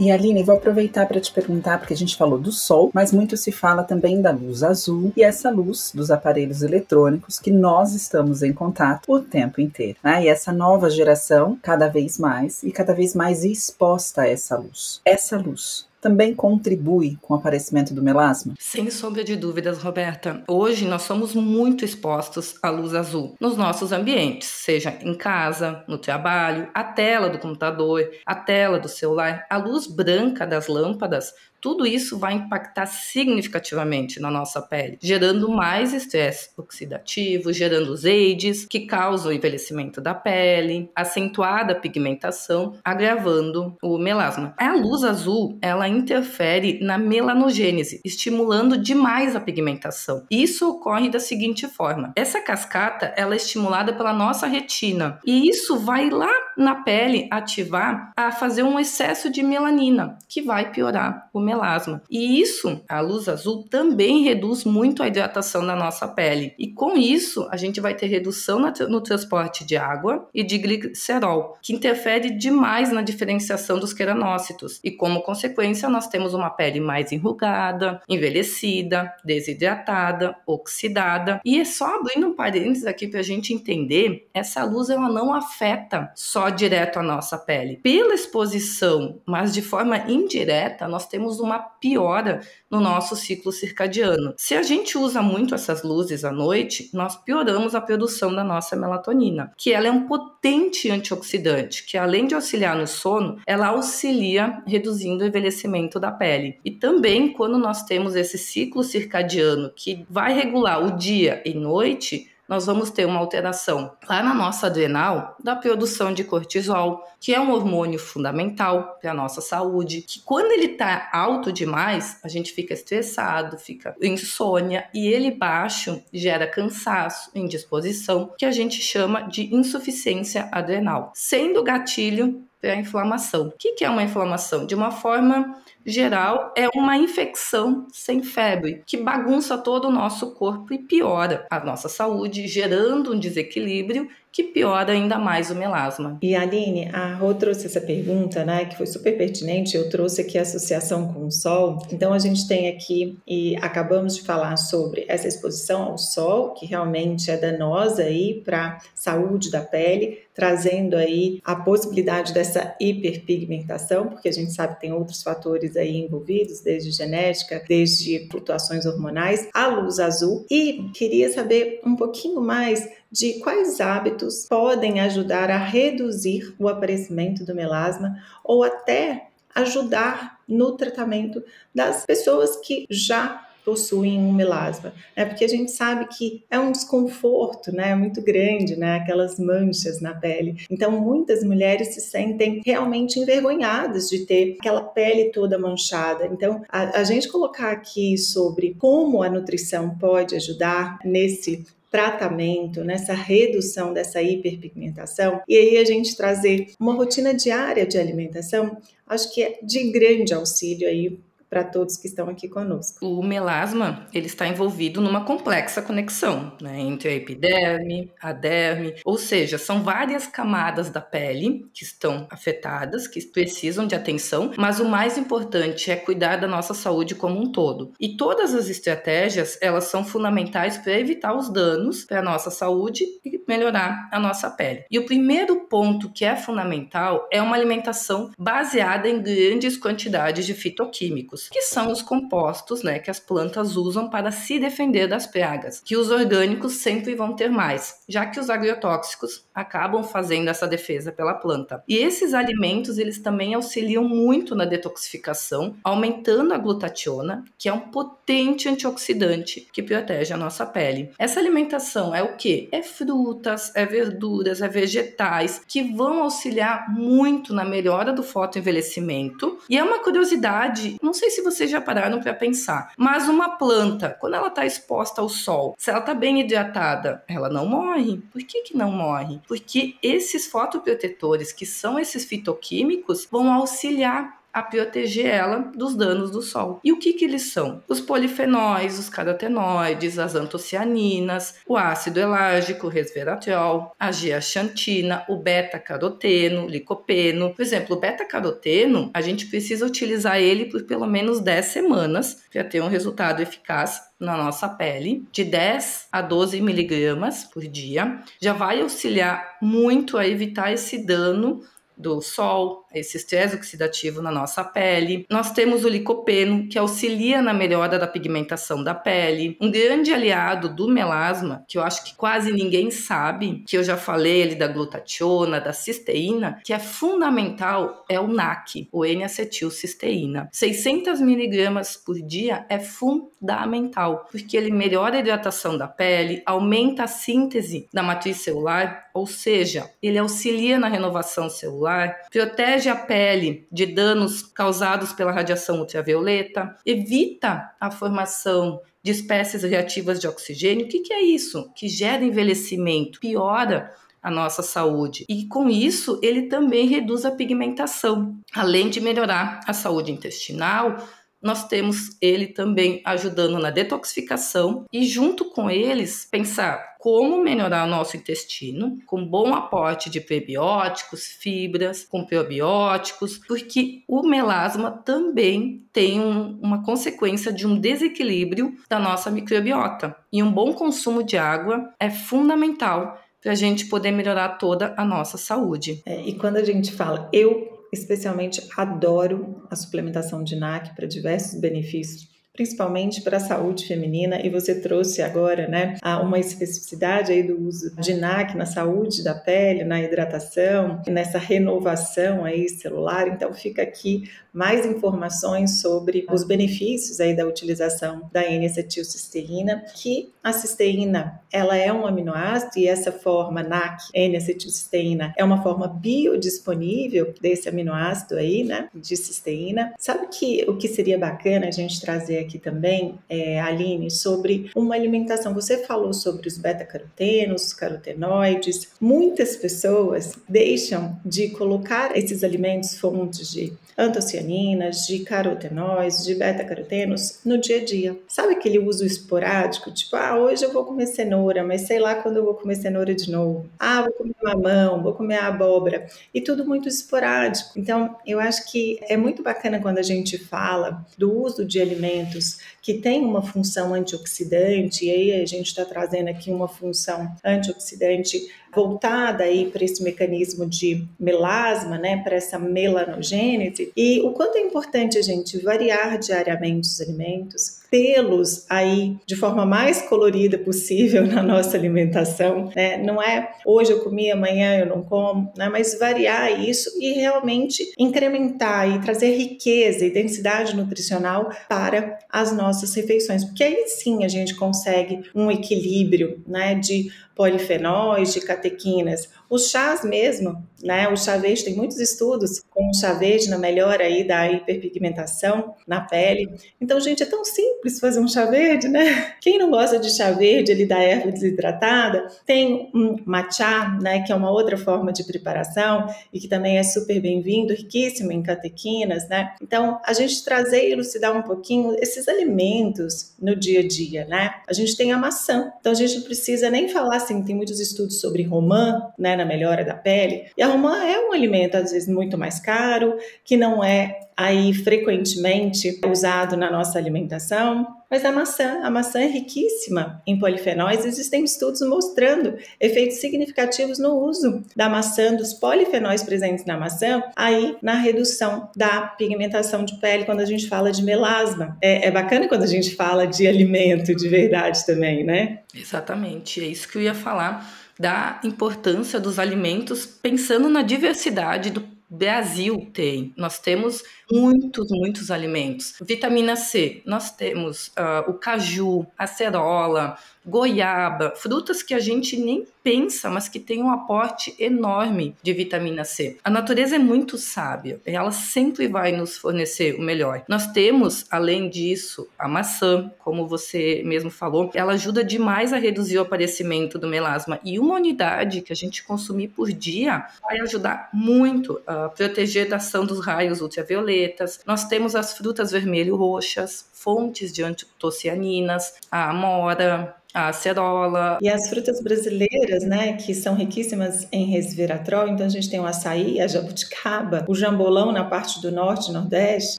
E 0.00 0.10
Aline, 0.10 0.42
vou 0.42 0.54
aproveitar 0.56 1.06
para 1.06 1.20
te 1.20 1.30
perguntar, 1.30 1.76
porque 1.76 1.92
a 1.92 1.96
gente 1.96 2.16
falou 2.16 2.38
do 2.38 2.50
sol, 2.50 2.90
mas 2.94 3.12
muito 3.12 3.36
se 3.36 3.52
fala 3.52 3.84
também 3.84 4.22
da 4.22 4.30
luz 4.30 4.62
azul 4.62 5.12
e 5.14 5.22
essa 5.22 5.50
luz 5.50 5.92
dos 5.94 6.10
aparelhos 6.10 6.62
eletrônicos 6.62 7.38
que 7.38 7.50
nós 7.50 7.94
estamos 7.94 8.42
em 8.42 8.50
contato 8.50 9.04
o 9.12 9.20
tempo 9.20 9.60
inteiro. 9.60 9.98
Né? 10.02 10.24
E 10.24 10.28
essa 10.28 10.52
nova 10.52 10.88
geração, 10.88 11.58
cada 11.62 11.86
vez 11.86 12.18
mais 12.18 12.62
e 12.62 12.72
cada 12.72 12.94
vez 12.94 13.14
mais 13.14 13.44
exposta 13.44 14.22
a 14.22 14.26
essa 14.26 14.56
luz. 14.56 15.02
Essa 15.04 15.36
luz 15.36 15.89
também 16.00 16.34
contribui 16.34 17.18
com 17.20 17.34
o 17.34 17.36
aparecimento 17.36 17.92
do 17.92 18.02
melasma? 18.02 18.54
Sem 18.58 18.90
sombra 18.90 19.22
de 19.22 19.36
dúvidas, 19.36 19.82
Roberta. 19.82 20.42
Hoje 20.48 20.86
nós 20.86 21.02
somos 21.02 21.34
muito 21.34 21.84
expostos 21.84 22.54
à 22.62 22.70
luz 22.70 22.94
azul 22.94 23.34
nos 23.40 23.56
nossos 23.56 23.92
ambientes, 23.92 24.48
seja 24.48 24.96
em 25.02 25.14
casa, 25.14 25.84
no 25.86 25.98
trabalho, 25.98 26.68
a 26.74 26.82
tela 26.82 27.28
do 27.28 27.38
computador, 27.38 28.08
a 28.24 28.34
tela 28.34 28.78
do 28.78 28.88
celular, 28.88 29.46
a 29.50 29.56
luz 29.56 29.86
branca 29.86 30.46
das 30.46 30.66
lâmpadas 30.66 31.32
tudo 31.60 31.86
isso 31.86 32.18
vai 32.18 32.34
impactar 32.34 32.86
significativamente 32.86 34.20
na 34.20 34.30
nossa 34.30 34.62
pele, 34.62 34.98
gerando 35.00 35.48
mais 35.50 35.92
estresse 35.92 36.50
oxidativo, 36.56 37.52
gerando 37.52 37.92
os 37.92 38.04
AIDS, 38.04 38.64
que 38.64 38.80
causam 38.80 39.30
o 39.30 39.34
envelhecimento 39.34 40.00
da 40.00 40.14
pele, 40.14 40.90
acentuada 40.94 41.74
pigmentação, 41.74 42.74
agravando 42.84 43.76
o 43.82 43.98
melasma. 43.98 44.54
A 44.56 44.74
luz 44.74 45.04
azul, 45.04 45.58
ela 45.60 45.88
interfere 45.88 46.78
na 46.82 46.96
melanogênese, 46.96 48.00
estimulando 48.04 48.78
demais 48.78 49.36
a 49.36 49.40
pigmentação. 49.40 50.24
Isso 50.30 50.70
ocorre 50.70 51.10
da 51.10 51.20
seguinte 51.20 51.66
forma: 51.66 52.12
essa 52.16 52.40
cascata, 52.40 53.12
ela 53.16 53.34
é 53.34 53.36
estimulada 53.36 53.92
pela 53.92 54.12
nossa 54.12 54.46
retina, 54.46 55.18
e 55.24 55.48
isso 55.48 55.78
vai 55.78 56.10
lá 56.10 56.32
na 56.56 56.74
pele 56.76 57.28
ativar 57.30 58.12
a 58.16 58.30
fazer 58.30 58.62
um 58.62 58.78
excesso 58.78 59.30
de 59.30 59.42
melanina, 59.42 60.18
que 60.28 60.42
vai 60.42 60.70
piorar 60.70 61.28
o 61.32 61.40
melasma. 61.40 62.02
E 62.10 62.40
isso, 62.40 62.82
a 62.88 63.00
luz 63.00 63.28
azul, 63.28 63.64
também 63.68 64.22
reduz 64.22 64.64
muito 64.64 65.02
a 65.02 65.08
hidratação 65.08 65.66
da 65.66 65.76
nossa 65.76 66.06
pele. 66.08 66.54
E 66.58 66.68
com 66.68 66.96
isso, 66.96 67.48
a 67.50 67.56
gente 67.56 67.80
vai 67.80 67.94
ter 67.94 68.06
redução 68.06 68.60
no 68.88 69.00
transporte 69.00 69.64
de 69.64 69.76
água 69.76 70.28
e 70.34 70.42
de 70.42 70.58
glicerol, 70.58 71.56
que 71.62 71.72
interfere 71.72 72.30
demais 72.30 72.92
na 72.92 73.02
diferenciação 73.02 73.78
dos 73.78 73.92
queranócitos. 73.92 74.80
E 74.82 74.90
como 74.90 75.22
consequência, 75.22 75.88
nós 75.88 76.08
temos 76.08 76.34
uma 76.34 76.50
pele 76.50 76.80
mais 76.80 77.12
enrugada, 77.12 78.00
envelhecida, 78.08 79.12
desidratada, 79.24 80.36
oxidada. 80.46 81.40
E 81.44 81.60
é 81.60 81.64
só 81.64 81.96
abrindo 81.96 82.28
um 82.28 82.34
parênteses 82.34 82.86
aqui 82.86 83.06
para 83.06 83.20
a 83.20 83.24
gente 83.24 83.52
entender, 83.52 84.28
essa 84.32 84.64
luz 84.64 84.90
ela 84.90 85.08
não 85.08 85.32
afeta 85.32 86.12
só 86.14 86.39
direto 86.48 86.98
a 86.98 87.02
nossa 87.02 87.36
pele. 87.36 87.76
Pela 87.82 88.14
exposição, 88.14 89.20
mas 89.26 89.52
de 89.52 89.60
forma 89.60 89.98
indireta, 90.10 90.88
nós 90.88 91.06
temos 91.06 91.40
uma 91.40 91.58
piora 91.58 92.40
no 92.70 92.80
nosso 92.80 93.16
ciclo 93.16 93.50
circadiano. 93.50 94.32
Se 94.36 94.54
a 94.54 94.62
gente 94.62 94.96
usa 94.96 95.20
muito 95.20 95.54
essas 95.54 95.82
luzes 95.82 96.24
à 96.24 96.30
noite, 96.30 96.88
nós 96.94 97.16
pioramos 97.16 97.74
a 97.74 97.80
produção 97.80 98.34
da 98.34 98.44
nossa 98.44 98.76
melatonina, 98.76 99.52
que 99.56 99.72
ela 99.72 99.88
é 99.88 99.90
um 99.90 100.06
potente 100.06 100.88
antioxidante, 100.90 101.84
que 101.84 101.98
além 101.98 102.26
de 102.26 102.34
auxiliar 102.34 102.76
no 102.76 102.86
sono, 102.86 103.38
ela 103.46 103.68
auxilia 103.68 104.62
reduzindo 104.66 105.24
o 105.24 105.26
envelhecimento 105.26 105.98
da 105.98 106.12
pele. 106.12 106.58
E 106.64 106.70
também 106.70 107.32
quando 107.32 107.58
nós 107.58 107.82
temos 107.82 108.14
esse 108.14 108.38
ciclo 108.38 108.84
circadiano 108.84 109.72
que 109.74 110.06
vai 110.08 110.32
regular 110.32 110.84
o 110.84 110.96
dia 110.96 111.42
e 111.44 111.52
noite, 111.52 112.29
nós 112.50 112.66
vamos 112.66 112.90
ter 112.90 113.06
uma 113.06 113.20
alteração 113.20 113.92
lá 114.08 114.24
na 114.24 114.34
nossa 114.34 114.66
adrenal 114.66 115.36
da 115.40 115.54
produção 115.54 116.12
de 116.12 116.24
cortisol, 116.24 117.04
que 117.20 117.32
é 117.32 117.40
um 117.40 117.52
hormônio 117.52 117.96
fundamental 117.96 118.98
para 119.00 119.12
a 119.12 119.14
nossa 119.14 119.40
saúde, 119.40 120.02
que 120.02 120.20
quando 120.20 120.50
ele 120.50 120.72
está 120.72 121.08
alto 121.12 121.52
demais, 121.52 122.18
a 122.24 122.28
gente 122.28 122.52
fica 122.52 122.74
estressado, 122.74 123.56
fica 123.56 123.94
insônia, 124.02 124.88
e 124.92 125.06
ele 125.06 125.30
baixo 125.30 126.02
gera 126.12 126.44
cansaço, 126.44 127.30
indisposição, 127.36 128.34
que 128.36 128.44
a 128.44 128.50
gente 128.50 128.82
chama 128.82 129.28
de 129.28 129.54
insuficiência 129.54 130.48
adrenal, 130.50 131.12
sendo 131.14 131.62
gatilho 131.62 132.42
para 132.60 132.72
a 132.72 132.76
inflamação. 132.76 133.46
O 133.46 133.52
que 133.52 133.84
é 133.84 133.88
uma 133.88 134.02
inflamação? 134.02 134.66
De 134.66 134.74
uma 134.74 134.90
forma 134.90 135.56
geral 135.84 136.52
é 136.56 136.68
uma 136.74 136.96
infecção 136.96 137.86
sem 137.92 138.22
febre, 138.22 138.82
que 138.86 138.96
bagunça 138.96 139.56
todo 139.58 139.88
o 139.88 139.92
nosso 139.92 140.32
corpo 140.34 140.72
e 140.72 140.78
piora 140.78 141.46
a 141.50 141.60
nossa 141.60 141.88
saúde, 141.88 142.46
gerando 142.46 143.12
um 143.12 143.18
desequilíbrio 143.18 144.08
que 144.32 144.44
piora 144.44 144.92
ainda 144.92 145.18
mais 145.18 145.50
o 145.50 145.54
melasma. 145.54 146.18
E 146.22 146.36
Aline, 146.36 146.88
a 146.92 147.14
Rô 147.14 147.34
trouxe 147.34 147.66
essa 147.66 147.80
pergunta, 147.80 148.44
né, 148.44 148.64
que 148.64 148.76
foi 148.76 148.86
super 148.86 149.16
pertinente. 149.16 149.76
Eu 149.76 149.88
trouxe 149.88 150.20
aqui 150.20 150.38
a 150.38 150.42
associação 150.42 151.12
com 151.12 151.26
o 151.26 151.32
sol. 151.32 151.82
Então 151.92 152.12
a 152.12 152.18
gente 152.18 152.46
tem 152.46 152.68
aqui 152.68 153.18
e 153.26 153.56
acabamos 153.56 154.16
de 154.16 154.22
falar 154.22 154.56
sobre 154.56 155.04
essa 155.08 155.26
exposição 155.26 155.82
ao 155.82 155.98
sol, 155.98 156.54
que 156.54 156.64
realmente 156.64 157.30
é 157.30 157.36
danosa 157.36 158.04
aí 158.04 158.40
para 158.44 158.78
saúde 158.94 159.50
da 159.50 159.62
pele, 159.62 160.20
trazendo 160.32 160.96
aí 160.96 161.40
a 161.44 161.56
possibilidade 161.56 162.32
dessa 162.32 162.74
hiperpigmentação, 162.80 164.06
porque 164.06 164.28
a 164.28 164.32
gente 164.32 164.52
sabe 164.52 164.74
que 164.74 164.82
tem 164.82 164.92
outros 164.92 165.22
fatores 165.22 165.69
aí 165.76 165.96
envolvidos, 165.96 166.60
desde 166.60 166.90
genética, 166.90 167.62
desde 167.68 168.28
flutuações 168.30 168.86
hormonais, 168.86 169.48
a 169.54 169.66
luz 169.66 169.98
azul. 169.98 170.46
E 170.50 170.90
queria 170.94 171.32
saber 171.32 171.80
um 171.84 171.96
pouquinho 171.96 172.40
mais 172.40 172.88
de 173.10 173.34
quais 173.40 173.80
hábitos 173.80 174.46
podem 174.48 175.00
ajudar 175.00 175.50
a 175.50 175.58
reduzir 175.58 176.54
o 176.58 176.68
aparecimento 176.68 177.44
do 177.44 177.54
melasma 177.54 178.16
ou 178.44 178.62
até 178.62 179.28
ajudar 179.54 180.40
no 180.46 180.76
tratamento 180.76 181.42
das 181.74 182.06
pessoas 182.06 182.56
que 182.56 182.86
já 182.88 183.49
possuem 183.64 184.18
um 184.18 184.32
melasma, 184.32 184.92
né? 185.16 185.24
Porque 185.24 185.44
a 185.44 185.48
gente 185.48 185.70
sabe 185.70 186.06
que 186.06 186.44
é 186.50 186.58
um 186.58 186.72
desconforto, 186.72 187.72
né? 187.72 187.94
Muito 187.94 188.22
grande, 188.22 188.76
né? 188.76 188.96
Aquelas 188.96 189.38
manchas 189.38 190.00
na 190.00 190.14
pele. 190.14 190.56
Então, 190.70 190.90
muitas 190.90 191.44
mulheres 191.44 191.94
se 191.94 192.00
sentem 192.00 192.62
realmente 192.64 193.18
envergonhadas 193.18 194.08
de 194.08 194.26
ter 194.26 194.56
aquela 194.58 194.82
pele 194.82 195.30
toda 195.30 195.58
manchada. 195.58 196.26
Então, 196.26 196.62
a, 196.68 197.00
a 197.00 197.04
gente 197.04 197.28
colocar 197.28 197.70
aqui 197.70 198.16
sobre 198.16 198.74
como 198.78 199.22
a 199.22 199.30
nutrição 199.30 199.96
pode 199.98 200.34
ajudar 200.34 200.98
nesse 201.04 201.64
tratamento, 201.90 202.84
nessa 202.84 203.12
redução 203.12 203.92
dessa 203.92 204.22
hiperpigmentação, 204.22 205.40
e 205.48 205.56
aí 205.56 205.76
a 205.76 205.84
gente 205.84 206.16
trazer 206.16 206.68
uma 206.78 206.94
rotina 206.94 207.34
diária 207.34 207.84
de 207.84 207.98
alimentação, 207.98 208.76
acho 209.08 209.34
que 209.34 209.42
é 209.42 209.58
de 209.60 209.90
grande 209.90 210.32
auxílio 210.32 210.86
aí 210.86 211.18
para 211.50 211.64
todos 211.64 211.96
que 211.96 212.06
estão 212.06 212.28
aqui 212.28 212.48
conosco. 212.48 213.04
O 213.04 213.22
melasma, 213.22 214.06
ele 214.14 214.26
está 214.26 214.46
envolvido 214.46 215.00
numa 215.00 215.24
complexa 215.24 215.82
conexão, 215.82 216.56
né, 216.62 216.78
entre 216.80 217.08
a 217.08 217.14
epiderme, 217.14 218.12
a 218.22 218.32
derme, 218.32 218.94
ou 219.04 219.18
seja, 219.18 219.58
são 219.58 219.82
várias 219.82 220.28
camadas 220.28 220.88
da 220.88 221.00
pele 221.00 221.66
que 221.74 221.82
estão 221.82 222.28
afetadas, 222.30 223.08
que 223.08 223.20
precisam 223.26 223.86
de 223.86 223.96
atenção, 223.96 224.52
mas 224.56 224.78
o 224.78 224.88
mais 224.88 225.18
importante 225.18 225.90
é 225.90 225.96
cuidar 225.96 226.36
da 226.36 226.46
nossa 226.46 226.72
saúde 226.72 227.16
como 227.16 227.40
um 227.40 227.50
todo. 227.50 227.92
E 227.98 228.16
todas 228.16 228.54
as 228.54 228.68
estratégias, 228.68 229.58
elas 229.60 229.84
são 229.84 230.04
fundamentais 230.04 230.78
para 230.78 230.98
evitar 230.98 231.34
os 231.34 231.52
danos 231.52 232.04
para 232.04 232.20
a 232.20 232.22
nossa 232.22 232.50
saúde 232.50 233.04
e 233.24 233.40
melhorar 233.48 234.08
a 234.12 234.20
nossa 234.20 234.48
pele. 234.48 234.84
E 234.90 234.98
o 234.98 235.06
primeiro 235.06 235.66
ponto 235.68 236.12
que 236.12 236.24
é 236.24 236.36
fundamental 236.36 237.28
é 237.32 237.42
uma 237.42 237.56
alimentação 237.56 238.30
baseada 238.38 239.08
em 239.08 239.20
grandes 239.20 239.76
quantidades 239.76 240.46
de 240.46 240.54
fitoquímicos, 240.54 241.39
que 241.48 241.62
são 241.62 241.90
os 241.90 242.02
compostos, 242.02 242.82
né, 242.82 242.98
que 242.98 243.10
as 243.10 243.20
plantas 243.20 243.76
usam 243.76 244.08
para 244.08 244.30
se 244.30 244.58
defender 244.58 245.06
das 245.06 245.26
pragas, 245.26 245.80
que 245.84 245.96
os 245.96 246.10
orgânicos 246.10 246.74
sempre 246.74 247.14
vão 247.14 247.34
ter 247.34 247.50
mais, 247.50 248.00
já 248.08 248.26
que 248.26 248.38
os 248.38 248.50
agrotóxicos 248.50 249.44
acabam 249.54 250.02
fazendo 250.02 250.48
essa 250.48 250.66
defesa 250.66 251.12
pela 251.12 251.34
planta. 251.34 251.82
E 251.88 251.96
esses 251.96 252.34
alimentos, 252.34 252.98
eles 252.98 253.18
também 253.18 253.54
auxiliam 253.54 254.02
muito 254.02 254.54
na 254.54 254.64
detoxificação, 254.64 255.76
aumentando 255.84 256.52
a 256.54 256.58
glutationa, 256.58 257.44
que 257.58 257.68
é 257.68 257.72
um 257.72 257.80
potente 257.80 258.68
antioxidante 258.68 259.68
que 259.72 259.82
protege 259.82 260.32
a 260.32 260.36
nossa 260.36 260.66
pele. 260.66 261.10
Essa 261.18 261.40
alimentação 261.40 262.14
é 262.14 262.22
o 262.22 262.36
que? 262.36 262.68
É 262.72 262.82
frutas, 262.82 263.74
é 263.74 263.84
verduras, 263.84 264.60
é 264.60 264.68
vegetais 264.68 265.62
que 265.66 265.82
vão 265.82 266.22
auxiliar 266.22 266.90
muito 266.90 267.52
na 267.54 267.64
melhora 267.64 268.12
do 268.12 268.22
fotoenvelhecimento. 268.22 269.58
E 269.68 269.76
é 269.76 269.82
uma 269.82 270.02
curiosidade, 270.02 270.96
não 271.02 271.12
sei 271.12 271.29
se 271.30 271.42
vocês 271.42 271.70
já 271.70 271.80
pararam 271.80 272.20
para 272.20 272.34
pensar, 272.34 272.92
mas 272.96 273.28
uma 273.28 273.56
planta, 273.56 274.16
quando 274.20 274.34
ela 274.34 274.48
está 274.48 274.66
exposta 274.66 275.20
ao 275.20 275.28
sol, 275.28 275.74
se 275.78 275.90
ela 275.90 276.00
está 276.00 276.14
bem 276.14 276.40
hidratada, 276.40 277.24
ela 277.28 277.48
não 277.48 277.66
morre. 277.66 278.18
Por 278.30 278.42
que, 278.42 278.62
que 278.62 278.76
não 278.76 278.90
morre? 278.90 279.40
Porque 279.46 279.96
esses 280.02 280.46
fotoprotetores, 280.46 281.52
que 281.52 281.64
são 281.64 281.98
esses 281.98 282.24
fitoquímicos, 282.24 283.26
vão 283.30 283.52
auxiliar 283.52 284.39
a 284.52 284.62
proteger 284.62 285.26
ela 285.26 285.70
dos 285.74 285.94
danos 285.94 286.30
do 286.30 286.42
sol. 286.42 286.80
E 286.84 286.92
o 286.92 286.98
que 286.98 287.12
que 287.12 287.24
eles 287.24 287.52
são? 287.52 287.82
Os 287.88 288.00
polifenóis, 288.00 288.98
os 288.98 289.08
carotenoides, 289.08 290.18
as 290.18 290.34
antocianinas, 290.34 291.56
o 291.66 291.76
ácido 291.76 292.20
elágico, 292.20 292.86
o 292.86 292.90
resveratrol, 292.90 293.92
a 293.98 294.10
giaxantina, 294.10 295.24
o 295.28 295.36
beta-caroteno, 295.36 296.66
licopeno. 296.66 297.54
Por 297.54 297.62
exemplo, 297.62 297.96
o 297.96 298.00
beta-caroteno, 298.00 299.10
a 299.14 299.20
gente 299.20 299.46
precisa 299.46 299.86
utilizar 299.86 300.38
ele 300.38 300.66
por 300.66 300.82
pelo 300.84 301.06
menos 301.06 301.40
10 301.40 301.66
semanas 301.66 302.42
para 302.52 302.64
ter 302.64 302.82
um 302.82 302.88
resultado 302.88 303.40
eficaz 303.40 304.10
na 304.18 304.36
nossa 304.36 304.68
pele, 304.68 305.24
de 305.32 305.44
10 305.44 306.08
a 306.12 306.20
12 306.20 306.60
miligramas 306.60 307.44
por 307.44 307.66
dia, 307.66 308.20
já 308.38 308.52
vai 308.52 308.82
auxiliar 308.82 309.56
muito 309.62 310.18
a 310.18 310.28
evitar 310.28 310.70
esse 310.72 311.04
dano 311.04 311.62
do 311.96 312.20
sol, 312.22 312.86
esse 312.94 313.16
estresse 313.16 313.56
oxidativo 313.56 314.22
na 314.22 314.30
nossa 314.30 314.64
pele. 314.64 315.26
Nós 315.30 315.52
temos 315.52 315.84
o 315.84 315.88
licopeno, 315.88 316.68
que 316.68 316.78
auxilia 316.78 317.40
na 317.42 317.52
melhora 317.52 317.98
da 317.98 318.06
pigmentação 318.06 318.82
da 318.82 318.94
pele. 318.94 319.56
Um 319.60 319.70
grande 319.70 320.12
aliado 320.12 320.68
do 320.68 320.88
melasma, 320.88 321.64
que 321.68 321.78
eu 321.78 321.82
acho 321.82 322.04
que 322.04 322.14
quase 322.14 322.52
ninguém 322.52 322.90
sabe, 322.90 323.62
que 323.66 323.76
eu 323.76 323.84
já 323.84 323.96
falei 323.96 324.42
ali 324.42 324.54
da 324.54 324.68
glutationa, 324.68 325.60
da 325.60 325.72
cisteína, 325.72 326.60
que 326.64 326.72
é 326.72 326.78
fundamental, 326.78 328.04
é 328.08 328.18
o 328.18 328.26
NAC, 328.26 328.88
o 328.92 329.04
N-acetilcisteína. 329.04 330.48
600 330.52 331.20
miligramas 331.20 331.96
por 331.96 332.20
dia 332.20 332.64
é 332.68 332.78
fundamental, 332.78 334.26
porque 334.30 334.56
ele 334.56 334.70
melhora 334.70 335.16
a 335.16 335.20
hidratação 335.20 335.76
da 335.76 335.88
pele, 335.88 336.42
aumenta 336.44 337.04
a 337.04 337.08
síntese 337.08 337.88
da 337.92 338.02
matriz 338.02 338.38
celular, 338.38 339.10
ou 339.12 339.26
seja, 339.26 339.90
ele 340.02 340.18
auxilia 340.18 340.78
na 340.78 340.88
renovação 340.88 341.48
celular, 341.50 342.16
protege 342.30 342.79
protege 342.80 342.88
a 342.88 342.96
pele 342.96 343.66
de 343.70 343.86
danos 343.86 344.42
causados 344.42 345.12
pela 345.12 345.32
radiação 345.32 345.80
ultravioleta, 345.80 346.74
evita 346.86 347.70
a 347.78 347.90
formação 347.90 348.80
de 349.02 349.10
espécies 349.10 349.62
reativas 349.62 350.18
de 350.18 350.26
oxigênio. 350.26 350.86
O 350.86 350.88
que, 350.88 351.00
que 351.00 351.12
é 351.12 351.22
isso? 351.22 351.70
Que 351.74 351.88
gera 351.88 352.24
envelhecimento, 352.24 353.20
piora 353.20 353.92
a 354.22 354.30
nossa 354.30 354.62
saúde. 354.62 355.24
E 355.28 355.46
com 355.46 355.68
isso, 355.68 356.18
ele 356.22 356.42
também 356.42 356.86
reduz 356.86 357.24
a 357.24 357.30
pigmentação, 357.30 358.38
além 358.54 358.88
de 358.88 359.00
melhorar 359.00 359.60
a 359.66 359.72
saúde 359.72 360.12
intestinal, 360.12 360.96
nós 361.42 361.66
temos 361.66 362.16
ele 362.20 362.46
também 362.46 363.00
ajudando 363.04 363.58
na 363.58 363.70
detoxificação 363.70 364.84
e 364.92 365.04
junto 365.04 365.46
com 365.46 365.70
eles 365.70 366.26
pensar 366.30 366.96
como 366.98 367.42
melhorar 367.42 367.86
o 367.86 367.90
nosso 367.90 368.16
intestino 368.16 368.98
com 369.06 369.24
bom 369.24 369.54
aporte 369.54 370.10
de 370.10 370.20
prebióticos, 370.20 371.26
fibras, 371.26 372.04
com 372.04 372.26
probióticos, 372.26 373.38
porque 373.38 374.02
o 374.06 374.22
melasma 374.22 374.90
também 374.90 375.82
tem 375.92 376.20
um, 376.20 376.58
uma 376.60 376.84
consequência 376.84 377.50
de 377.50 377.66
um 377.66 377.78
desequilíbrio 377.78 378.74
da 378.88 378.98
nossa 378.98 379.30
microbiota. 379.30 380.14
E 380.30 380.42
um 380.42 380.52
bom 380.52 380.74
consumo 380.74 381.22
de 381.22 381.38
água 381.38 381.90
é 381.98 382.10
fundamental 382.10 383.18
para 383.40 383.52
a 383.52 383.54
gente 383.54 383.86
poder 383.86 384.10
melhorar 384.10 384.58
toda 384.58 384.94
a 384.98 385.04
nossa 385.04 385.38
saúde. 385.38 386.02
É, 386.04 386.20
e 386.20 386.34
quando 386.34 386.58
a 386.58 386.64
gente 386.64 386.92
fala 386.92 387.30
eu 387.32 387.79
especialmente 387.92 388.66
adoro 388.76 389.66
a 389.70 389.76
suplementação 389.76 390.44
de 390.44 390.56
NAC 390.56 390.94
para 390.94 391.06
diversos 391.06 391.60
benefícios 391.60 392.29
principalmente 392.52 393.22
para 393.22 393.36
a 393.36 393.40
saúde 393.40 393.86
feminina, 393.86 394.40
e 394.44 394.50
você 394.50 394.74
trouxe 394.74 395.22
agora, 395.22 395.68
né, 395.68 395.96
uma 396.22 396.38
especificidade 396.38 397.32
aí 397.32 397.42
do 397.42 397.58
uso 397.66 397.94
de 397.96 398.14
NAC 398.14 398.56
na 398.56 398.66
saúde 398.66 399.22
da 399.22 399.34
pele, 399.34 399.84
na 399.84 400.02
hidratação, 400.02 401.00
nessa 401.06 401.38
renovação 401.38 402.44
aí 402.44 402.68
celular, 402.68 403.28
então 403.28 403.54
fica 403.54 403.82
aqui 403.82 404.24
mais 404.52 404.84
informações 404.84 405.80
sobre 405.80 406.26
os 406.30 406.42
benefícios 406.42 407.20
aí 407.20 407.36
da 407.36 407.46
utilização 407.46 408.28
da 408.32 408.44
N-acetilcisteína, 408.44 409.84
que 409.94 410.32
a 410.42 410.52
cisteína, 410.52 411.40
ela 411.52 411.76
é 411.76 411.92
um 411.92 412.06
aminoácido 412.06 412.78
e 412.78 412.88
essa 412.88 413.12
forma 413.12 413.62
NAC, 413.62 414.02
N-acetilcisteína, 414.12 415.32
é 415.36 415.44
uma 415.44 415.62
forma 415.62 415.86
biodisponível 415.86 417.32
desse 417.40 417.68
aminoácido 417.68 418.36
aí, 418.36 418.64
né, 418.64 418.88
de 418.94 419.16
cisteína. 419.16 419.94
Sabe 419.98 420.26
que 420.28 420.64
o 420.68 420.76
que 420.76 420.88
seria 420.88 421.18
bacana 421.18 421.68
a 421.68 421.70
gente 421.70 422.00
trazer 422.00 422.39
aqui 422.40 422.58
também, 422.58 423.18
é, 423.28 423.60
Aline, 423.60 424.10
sobre 424.10 424.70
uma 424.74 424.94
alimentação. 424.94 425.54
Você 425.54 425.78
falou 425.86 426.12
sobre 426.12 426.48
os 426.48 426.58
beta-carotenos, 426.58 427.66
os 427.66 427.72
carotenoides. 427.72 428.88
Muitas 429.00 429.56
pessoas 429.56 430.34
deixam 430.48 431.18
de 431.24 431.50
colocar 431.50 432.16
esses 432.16 432.42
alimentos 432.42 432.98
fontes 432.98 433.50
de 433.50 433.72
antocianinas, 433.96 435.06
de 435.06 435.20
carotenoides, 435.20 436.24
de 436.24 436.34
beta-carotenos 436.34 437.40
no 437.44 437.58
dia 437.58 437.78
a 437.78 437.84
dia. 437.84 438.18
Sabe 438.28 438.54
aquele 438.54 438.78
uso 438.78 439.04
esporádico? 439.04 439.90
Tipo, 439.92 440.16
ah, 440.16 440.38
hoje 440.38 440.64
eu 440.64 440.72
vou 440.72 440.84
comer 440.84 441.06
cenoura, 441.06 441.62
mas 441.64 441.82
sei 441.82 441.98
lá 441.98 442.14
quando 442.16 442.36
eu 442.36 442.44
vou 442.44 442.54
comer 442.54 442.76
cenoura 442.76 443.14
de 443.14 443.30
novo. 443.30 443.68
Ah, 443.78 444.02
vou 444.02 444.12
comer 444.12 444.34
mamão, 444.42 445.02
vou 445.02 445.14
comer 445.14 445.38
abóbora. 445.38 446.06
E 446.32 446.40
tudo 446.40 446.64
muito 446.64 446.88
esporádico. 446.88 447.78
Então, 447.78 448.16
eu 448.26 448.40
acho 448.40 448.70
que 448.70 448.98
é 449.02 449.16
muito 449.16 449.42
bacana 449.42 449.80
quando 449.80 449.98
a 449.98 450.02
gente 450.02 450.38
fala 450.38 451.04
do 451.16 451.32
uso 451.32 451.64
de 451.64 451.80
alimentos 451.80 452.58
que 452.82 452.94
têm 452.94 453.24
uma 453.24 453.42
função 453.42 453.92
antioxidante, 453.94 455.04
e 455.04 455.10
aí 455.10 455.42
a 455.42 455.46
gente 455.46 455.66
está 455.66 455.84
trazendo 455.84 456.28
aqui 456.28 456.50
uma 456.50 456.68
função 456.68 457.30
antioxidante 457.44 458.50
voltada 458.74 459.44
aí 459.44 459.70
para 459.70 459.84
esse 459.84 460.02
mecanismo 460.02 460.66
de 460.66 461.06
melasma, 461.18 461.98
né, 461.98 462.22
para 462.22 462.36
essa 462.36 462.58
melanogênese, 462.58 463.79
e 463.96 464.20
o 464.20 464.32
quanto 464.32 464.56
é 464.56 464.60
importante 464.60 465.18
a 465.18 465.22
gente 465.22 465.58
variar 465.58 466.18
diariamente 466.18 466.88
os 466.88 467.00
alimentos, 467.00 467.80
tê-los 467.90 468.64
aí 468.68 469.16
de 469.26 469.34
forma 469.34 469.66
mais 469.66 470.02
colorida 470.02 470.56
possível 470.56 471.26
na 471.28 471.42
nossa 471.42 471.76
alimentação, 471.76 472.70
né? 472.74 472.96
Não 472.96 473.20
é 473.20 473.52
hoje 473.66 473.92
eu 473.92 474.00
comi, 474.00 474.30
amanhã 474.30 474.78
eu 474.78 474.86
não 474.86 475.02
como, 475.02 475.52
né? 475.56 475.68
Mas 475.68 475.98
variar 475.98 476.60
isso 476.62 476.90
e 477.00 477.12
realmente 477.12 477.82
incrementar 477.98 478.88
e 478.88 479.00
trazer 479.00 479.36
riqueza 479.36 480.04
e 480.04 480.10
densidade 480.10 480.76
nutricional 480.76 481.50
para 481.68 482.18
as 482.30 482.52
nossas 482.56 482.94
refeições, 482.94 483.44
porque 483.44 483.64
aí 483.64 483.86
sim 483.86 484.24
a 484.24 484.28
gente 484.28 484.54
consegue 484.54 485.22
um 485.34 485.50
equilíbrio, 485.50 486.42
né, 486.46 486.74
de 486.74 487.10
polifenóis, 487.34 488.34
de 488.34 488.40
catequinas, 488.40 489.28
Os 489.50 489.68
chás 489.68 490.04
mesmo, 490.04 490.64
né? 490.80 491.08
O 491.08 491.16
chá 491.16 491.36
verde 491.36 491.64
tem 491.64 491.74
muitos 491.74 491.98
estudos 491.98 492.62
com 492.70 492.88
o 492.88 492.94
chá 492.94 493.12
verde 493.14 493.50
na 493.50 493.58
melhora 493.58 494.04
aí 494.04 494.22
da 494.22 494.48
hiperpigmentação 494.50 495.74
na 495.86 496.00
pele. 496.00 496.48
Então, 496.80 497.00
gente, 497.00 497.22
é 497.22 497.26
tão 497.26 497.44
simples 497.44 497.98
fazer 497.98 498.20
um 498.20 498.28
chá 498.28 498.44
verde, 498.44 498.88
né? 498.88 499.34
Quem 499.40 499.58
não 499.58 499.70
gosta 499.70 499.98
de 499.98 500.08
chá 500.10 500.30
verde 500.30 500.70
ali 500.70 500.86
da 500.86 500.98
erva 501.02 501.32
desidratada, 501.32 502.28
tem 502.46 502.90
um 502.94 503.16
matcha, 503.24 503.98
né, 504.00 504.22
que 504.22 504.30
é 504.30 504.34
uma 504.34 504.50
outra 504.50 504.76
forma 504.76 505.12
de 505.12 505.24
preparação 505.24 506.06
e 506.32 506.38
que 506.38 506.46
também 506.46 506.78
é 506.78 506.82
super 506.82 507.20
bem-vindo, 507.20 507.74
riquíssimo 507.74 508.30
em 508.30 508.42
catequinas, 508.42 509.28
né? 509.28 509.52
Então, 509.60 510.00
a 510.04 510.12
gente 510.12 510.44
trazer 510.44 510.88
e 510.88 510.92
elucidar 510.92 511.36
um 511.36 511.42
pouquinho 511.42 511.96
esses 511.98 512.28
alimentos 512.28 513.34
no 513.40 513.56
dia 513.56 513.80
a 513.80 513.86
dia, 513.86 514.24
né? 514.26 514.54
A 514.68 514.72
gente 514.72 514.96
tem 514.96 515.12
a 515.12 515.18
maçã. 515.18 515.72
Então, 515.80 515.90
a 515.90 515.94
gente 515.94 516.16
não 516.16 516.22
precisa 516.22 516.70
nem 516.70 516.88
falar 516.88 517.16
assim, 517.16 517.42
tem 517.42 517.56
muitos 517.56 517.80
estudos 517.80 518.20
sobre 518.20 518.44
romã, 518.44 519.02
né, 519.18 519.39
na 519.40 519.46
melhora 519.46 519.84
da 519.84 519.94
pele. 519.94 520.46
E 520.56 520.62
a 520.62 520.66
romã 520.66 521.04
é 521.04 521.18
um 521.18 521.32
alimento 521.32 521.76
às 521.76 521.90
vezes 521.90 522.08
muito 522.08 522.36
mais 522.36 522.60
caro, 522.60 523.16
que 523.44 523.56
não 523.56 523.82
é 523.82 524.20
aí 524.36 524.72
frequentemente 524.72 526.00
usado 526.10 526.56
na 526.56 526.70
nossa 526.70 526.98
alimentação, 526.98 527.86
mas 528.10 528.24
a 528.24 528.32
maçã, 528.32 528.80
a 528.82 528.90
maçã 528.90 529.20
é 529.20 529.26
riquíssima 529.26 530.22
em 530.26 530.38
polifenóis. 530.38 531.04
Existem 531.04 531.44
estudos 531.44 531.82
mostrando 531.82 532.56
efeitos 532.80 533.18
significativos 533.18 533.98
no 533.98 534.14
uso 534.14 534.62
da 534.74 534.88
maçã, 534.88 535.34
dos 535.34 535.52
polifenóis 535.52 536.22
presentes 536.22 536.64
na 536.64 536.78
maçã, 536.78 537.22
aí 537.36 537.76
na 537.82 537.94
redução 537.94 538.70
da 538.74 539.02
pigmentação 539.02 539.84
de 539.84 539.96
pele 540.00 540.24
quando 540.24 540.40
a 540.40 540.46
gente 540.46 540.68
fala 540.68 540.90
de 540.90 541.02
melasma. 541.02 541.76
É, 541.82 542.08
é 542.08 542.10
bacana 542.10 542.48
quando 542.48 542.62
a 542.62 542.66
gente 542.66 542.96
fala 542.96 543.26
de 543.26 543.46
alimento 543.46 544.14
de 544.14 544.26
verdade 544.26 544.84
também, 544.86 545.22
né? 545.22 545.60
Exatamente, 545.74 546.64
é 546.64 546.66
isso 546.66 546.88
que 546.88 546.96
eu 546.96 547.02
ia 547.02 547.14
falar 547.14 547.78
da 548.00 548.40
importância 548.42 549.20
dos 549.20 549.38
alimentos 549.38 550.06
pensando 550.06 550.70
na 550.70 550.80
diversidade 550.80 551.68
do 551.68 551.86
Brasil 552.08 552.90
tem. 552.94 553.34
Nós 553.36 553.58
temos 553.58 554.02
muitos, 554.32 554.88
muitos 554.90 555.30
alimentos. 555.30 555.94
Vitamina 556.00 556.56
C, 556.56 557.02
nós 557.04 557.30
temos 557.30 557.88
uh, 557.88 558.28
o 558.28 558.34
caju, 558.34 559.06
a 559.18 559.26
cerola, 559.26 560.16
goiaba, 560.44 561.32
frutas 561.36 561.82
que 561.82 561.94
a 561.94 561.98
gente 561.98 562.36
nem 562.36 562.66
pensa, 562.82 563.28
mas 563.28 563.48
que 563.48 563.60
tem 563.60 563.82
um 563.82 563.90
aporte 563.90 564.54
enorme 564.58 565.36
de 565.42 565.52
vitamina 565.52 566.04
C. 566.04 566.38
A 566.42 566.50
natureza 566.50 566.96
é 566.96 566.98
muito 566.98 567.36
sábia, 567.36 568.00
ela 568.04 568.32
sempre 568.32 568.88
vai 568.88 569.12
nos 569.12 569.36
fornecer 569.36 569.94
o 569.96 570.02
melhor. 570.02 570.42
Nós 570.48 570.66
temos, 570.68 571.26
além 571.30 571.68
disso, 571.68 572.28
a 572.38 572.48
maçã, 572.48 573.12
como 573.18 573.46
você 573.46 574.02
mesmo 574.04 574.30
falou, 574.30 574.70
ela 574.74 574.94
ajuda 574.94 575.22
demais 575.22 575.72
a 575.72 575.78
reduzir 575.78 576.18
o 576.18 576.22
aparecimento 576.22 576.98
do 576.98 577.06
melasma 577.06 577.60
e 577.64 577.78
uma 577.78 577.96
unidade 577.96 578.62
que 578.62 578.72
a 578.72 578.76
gente 578.76 579.04
consumir 579.04 579.48
por 579.48 579.70
dia 579.70 580.26
vai 580.42 580.60
ajudar 580.60 581.10
muito 581.12 581.80
a 581.86 582.08
proteger 582.08 582.68
da 582.68 582.76
ação 582.76 583.04
dos 583.04 583.24
raios 583.24 583.60
ultravioletas. 583.60 584.60
Nós 584.66 584.84
temos 584.84 585.14
as 585.14 585.34
frutas 585.36 585.70
vermelho 585.70 586.16
roxas, 586.16 586.86
fontes 587.00 587.50
de 587.50 587.62
antocianinas, 587.62 588.94
a 589.10 589.30
amora, 589.30 590.14
a 590.32 590.48
acerola. 590.48 591.38
E 591.40 591.48
as 591.48 591.68
frutas 591.68 592.00
brasileiras, 592.02 592.84
né, 592.84 593.14
que 593.14 593.34
são 593.34 593.54
riquíssimas 593.54 594.28
em 594.30 594.44
resveratrol, 594.44 595.28
então 595.28 595.46
a 595.46 595.48
gente 595.48 595.68
tem 595.68 595.80
o 595.80 595.86
açaí, 595.86 596.40
a 596.40 596.46
jabuticaba, 596.46 597.44
o 597.48 597.54
jambolão 597.54 598.12
na 598.12 598.24
parte 598.24 598.60
do 598.60 598.70
norte 598.70 599.10
e 599.10 599.12
nordeste, 599.12 599.78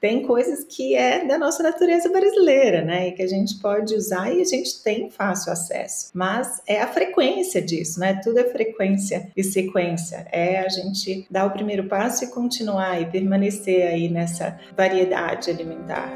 tem 0.00 0.26
coisas 0.26 0.64
que 0.64 0.94
é 0.94 1.24
da 1.24 1.38
nossa 1.38 1.62
natureza 1.62 2.10
brasileira, 2.10 2.82
né, 2.82 3.08
e 3.08 3.12
que 3.12 3.22
a 3.22 3.28
gente 3.28 3.58
pode 3.60 3.94
usar 3.94 4.32
e 4.32 4.42
a 4.42 4.44
gente 4.44 4.82
tem 4.82 5.08
fácil 5.08 5.52
acesso. 5.52 6.10
Mas 6.12 6.60
é 6.66 6.80
a 6.80 6.88
frequência 6.88 7.62
disso, 7.62 8.00
né, 8.00 8.20
tudo 8.22 8.38
é 8.38 8.44
frequência 8.44 9.30
e 9.36 9.42
sequência, 9.42 10.26
é 10.30 10.58
a 10.58 10.68
gente 10.68 11.26
dar 11.30 11.46
o 11.46 11.50
primeiro 11.50 11.84
passo 11.84 12.24
e 12.24 12.30
continuar 12.30 13.00
e 13.00 13.06
permanecer 13.06 13.86
aí 13.86 14.08
nessa 14.08 14.58
variedade 14.76 15.50
alimentar. 15.50 16.10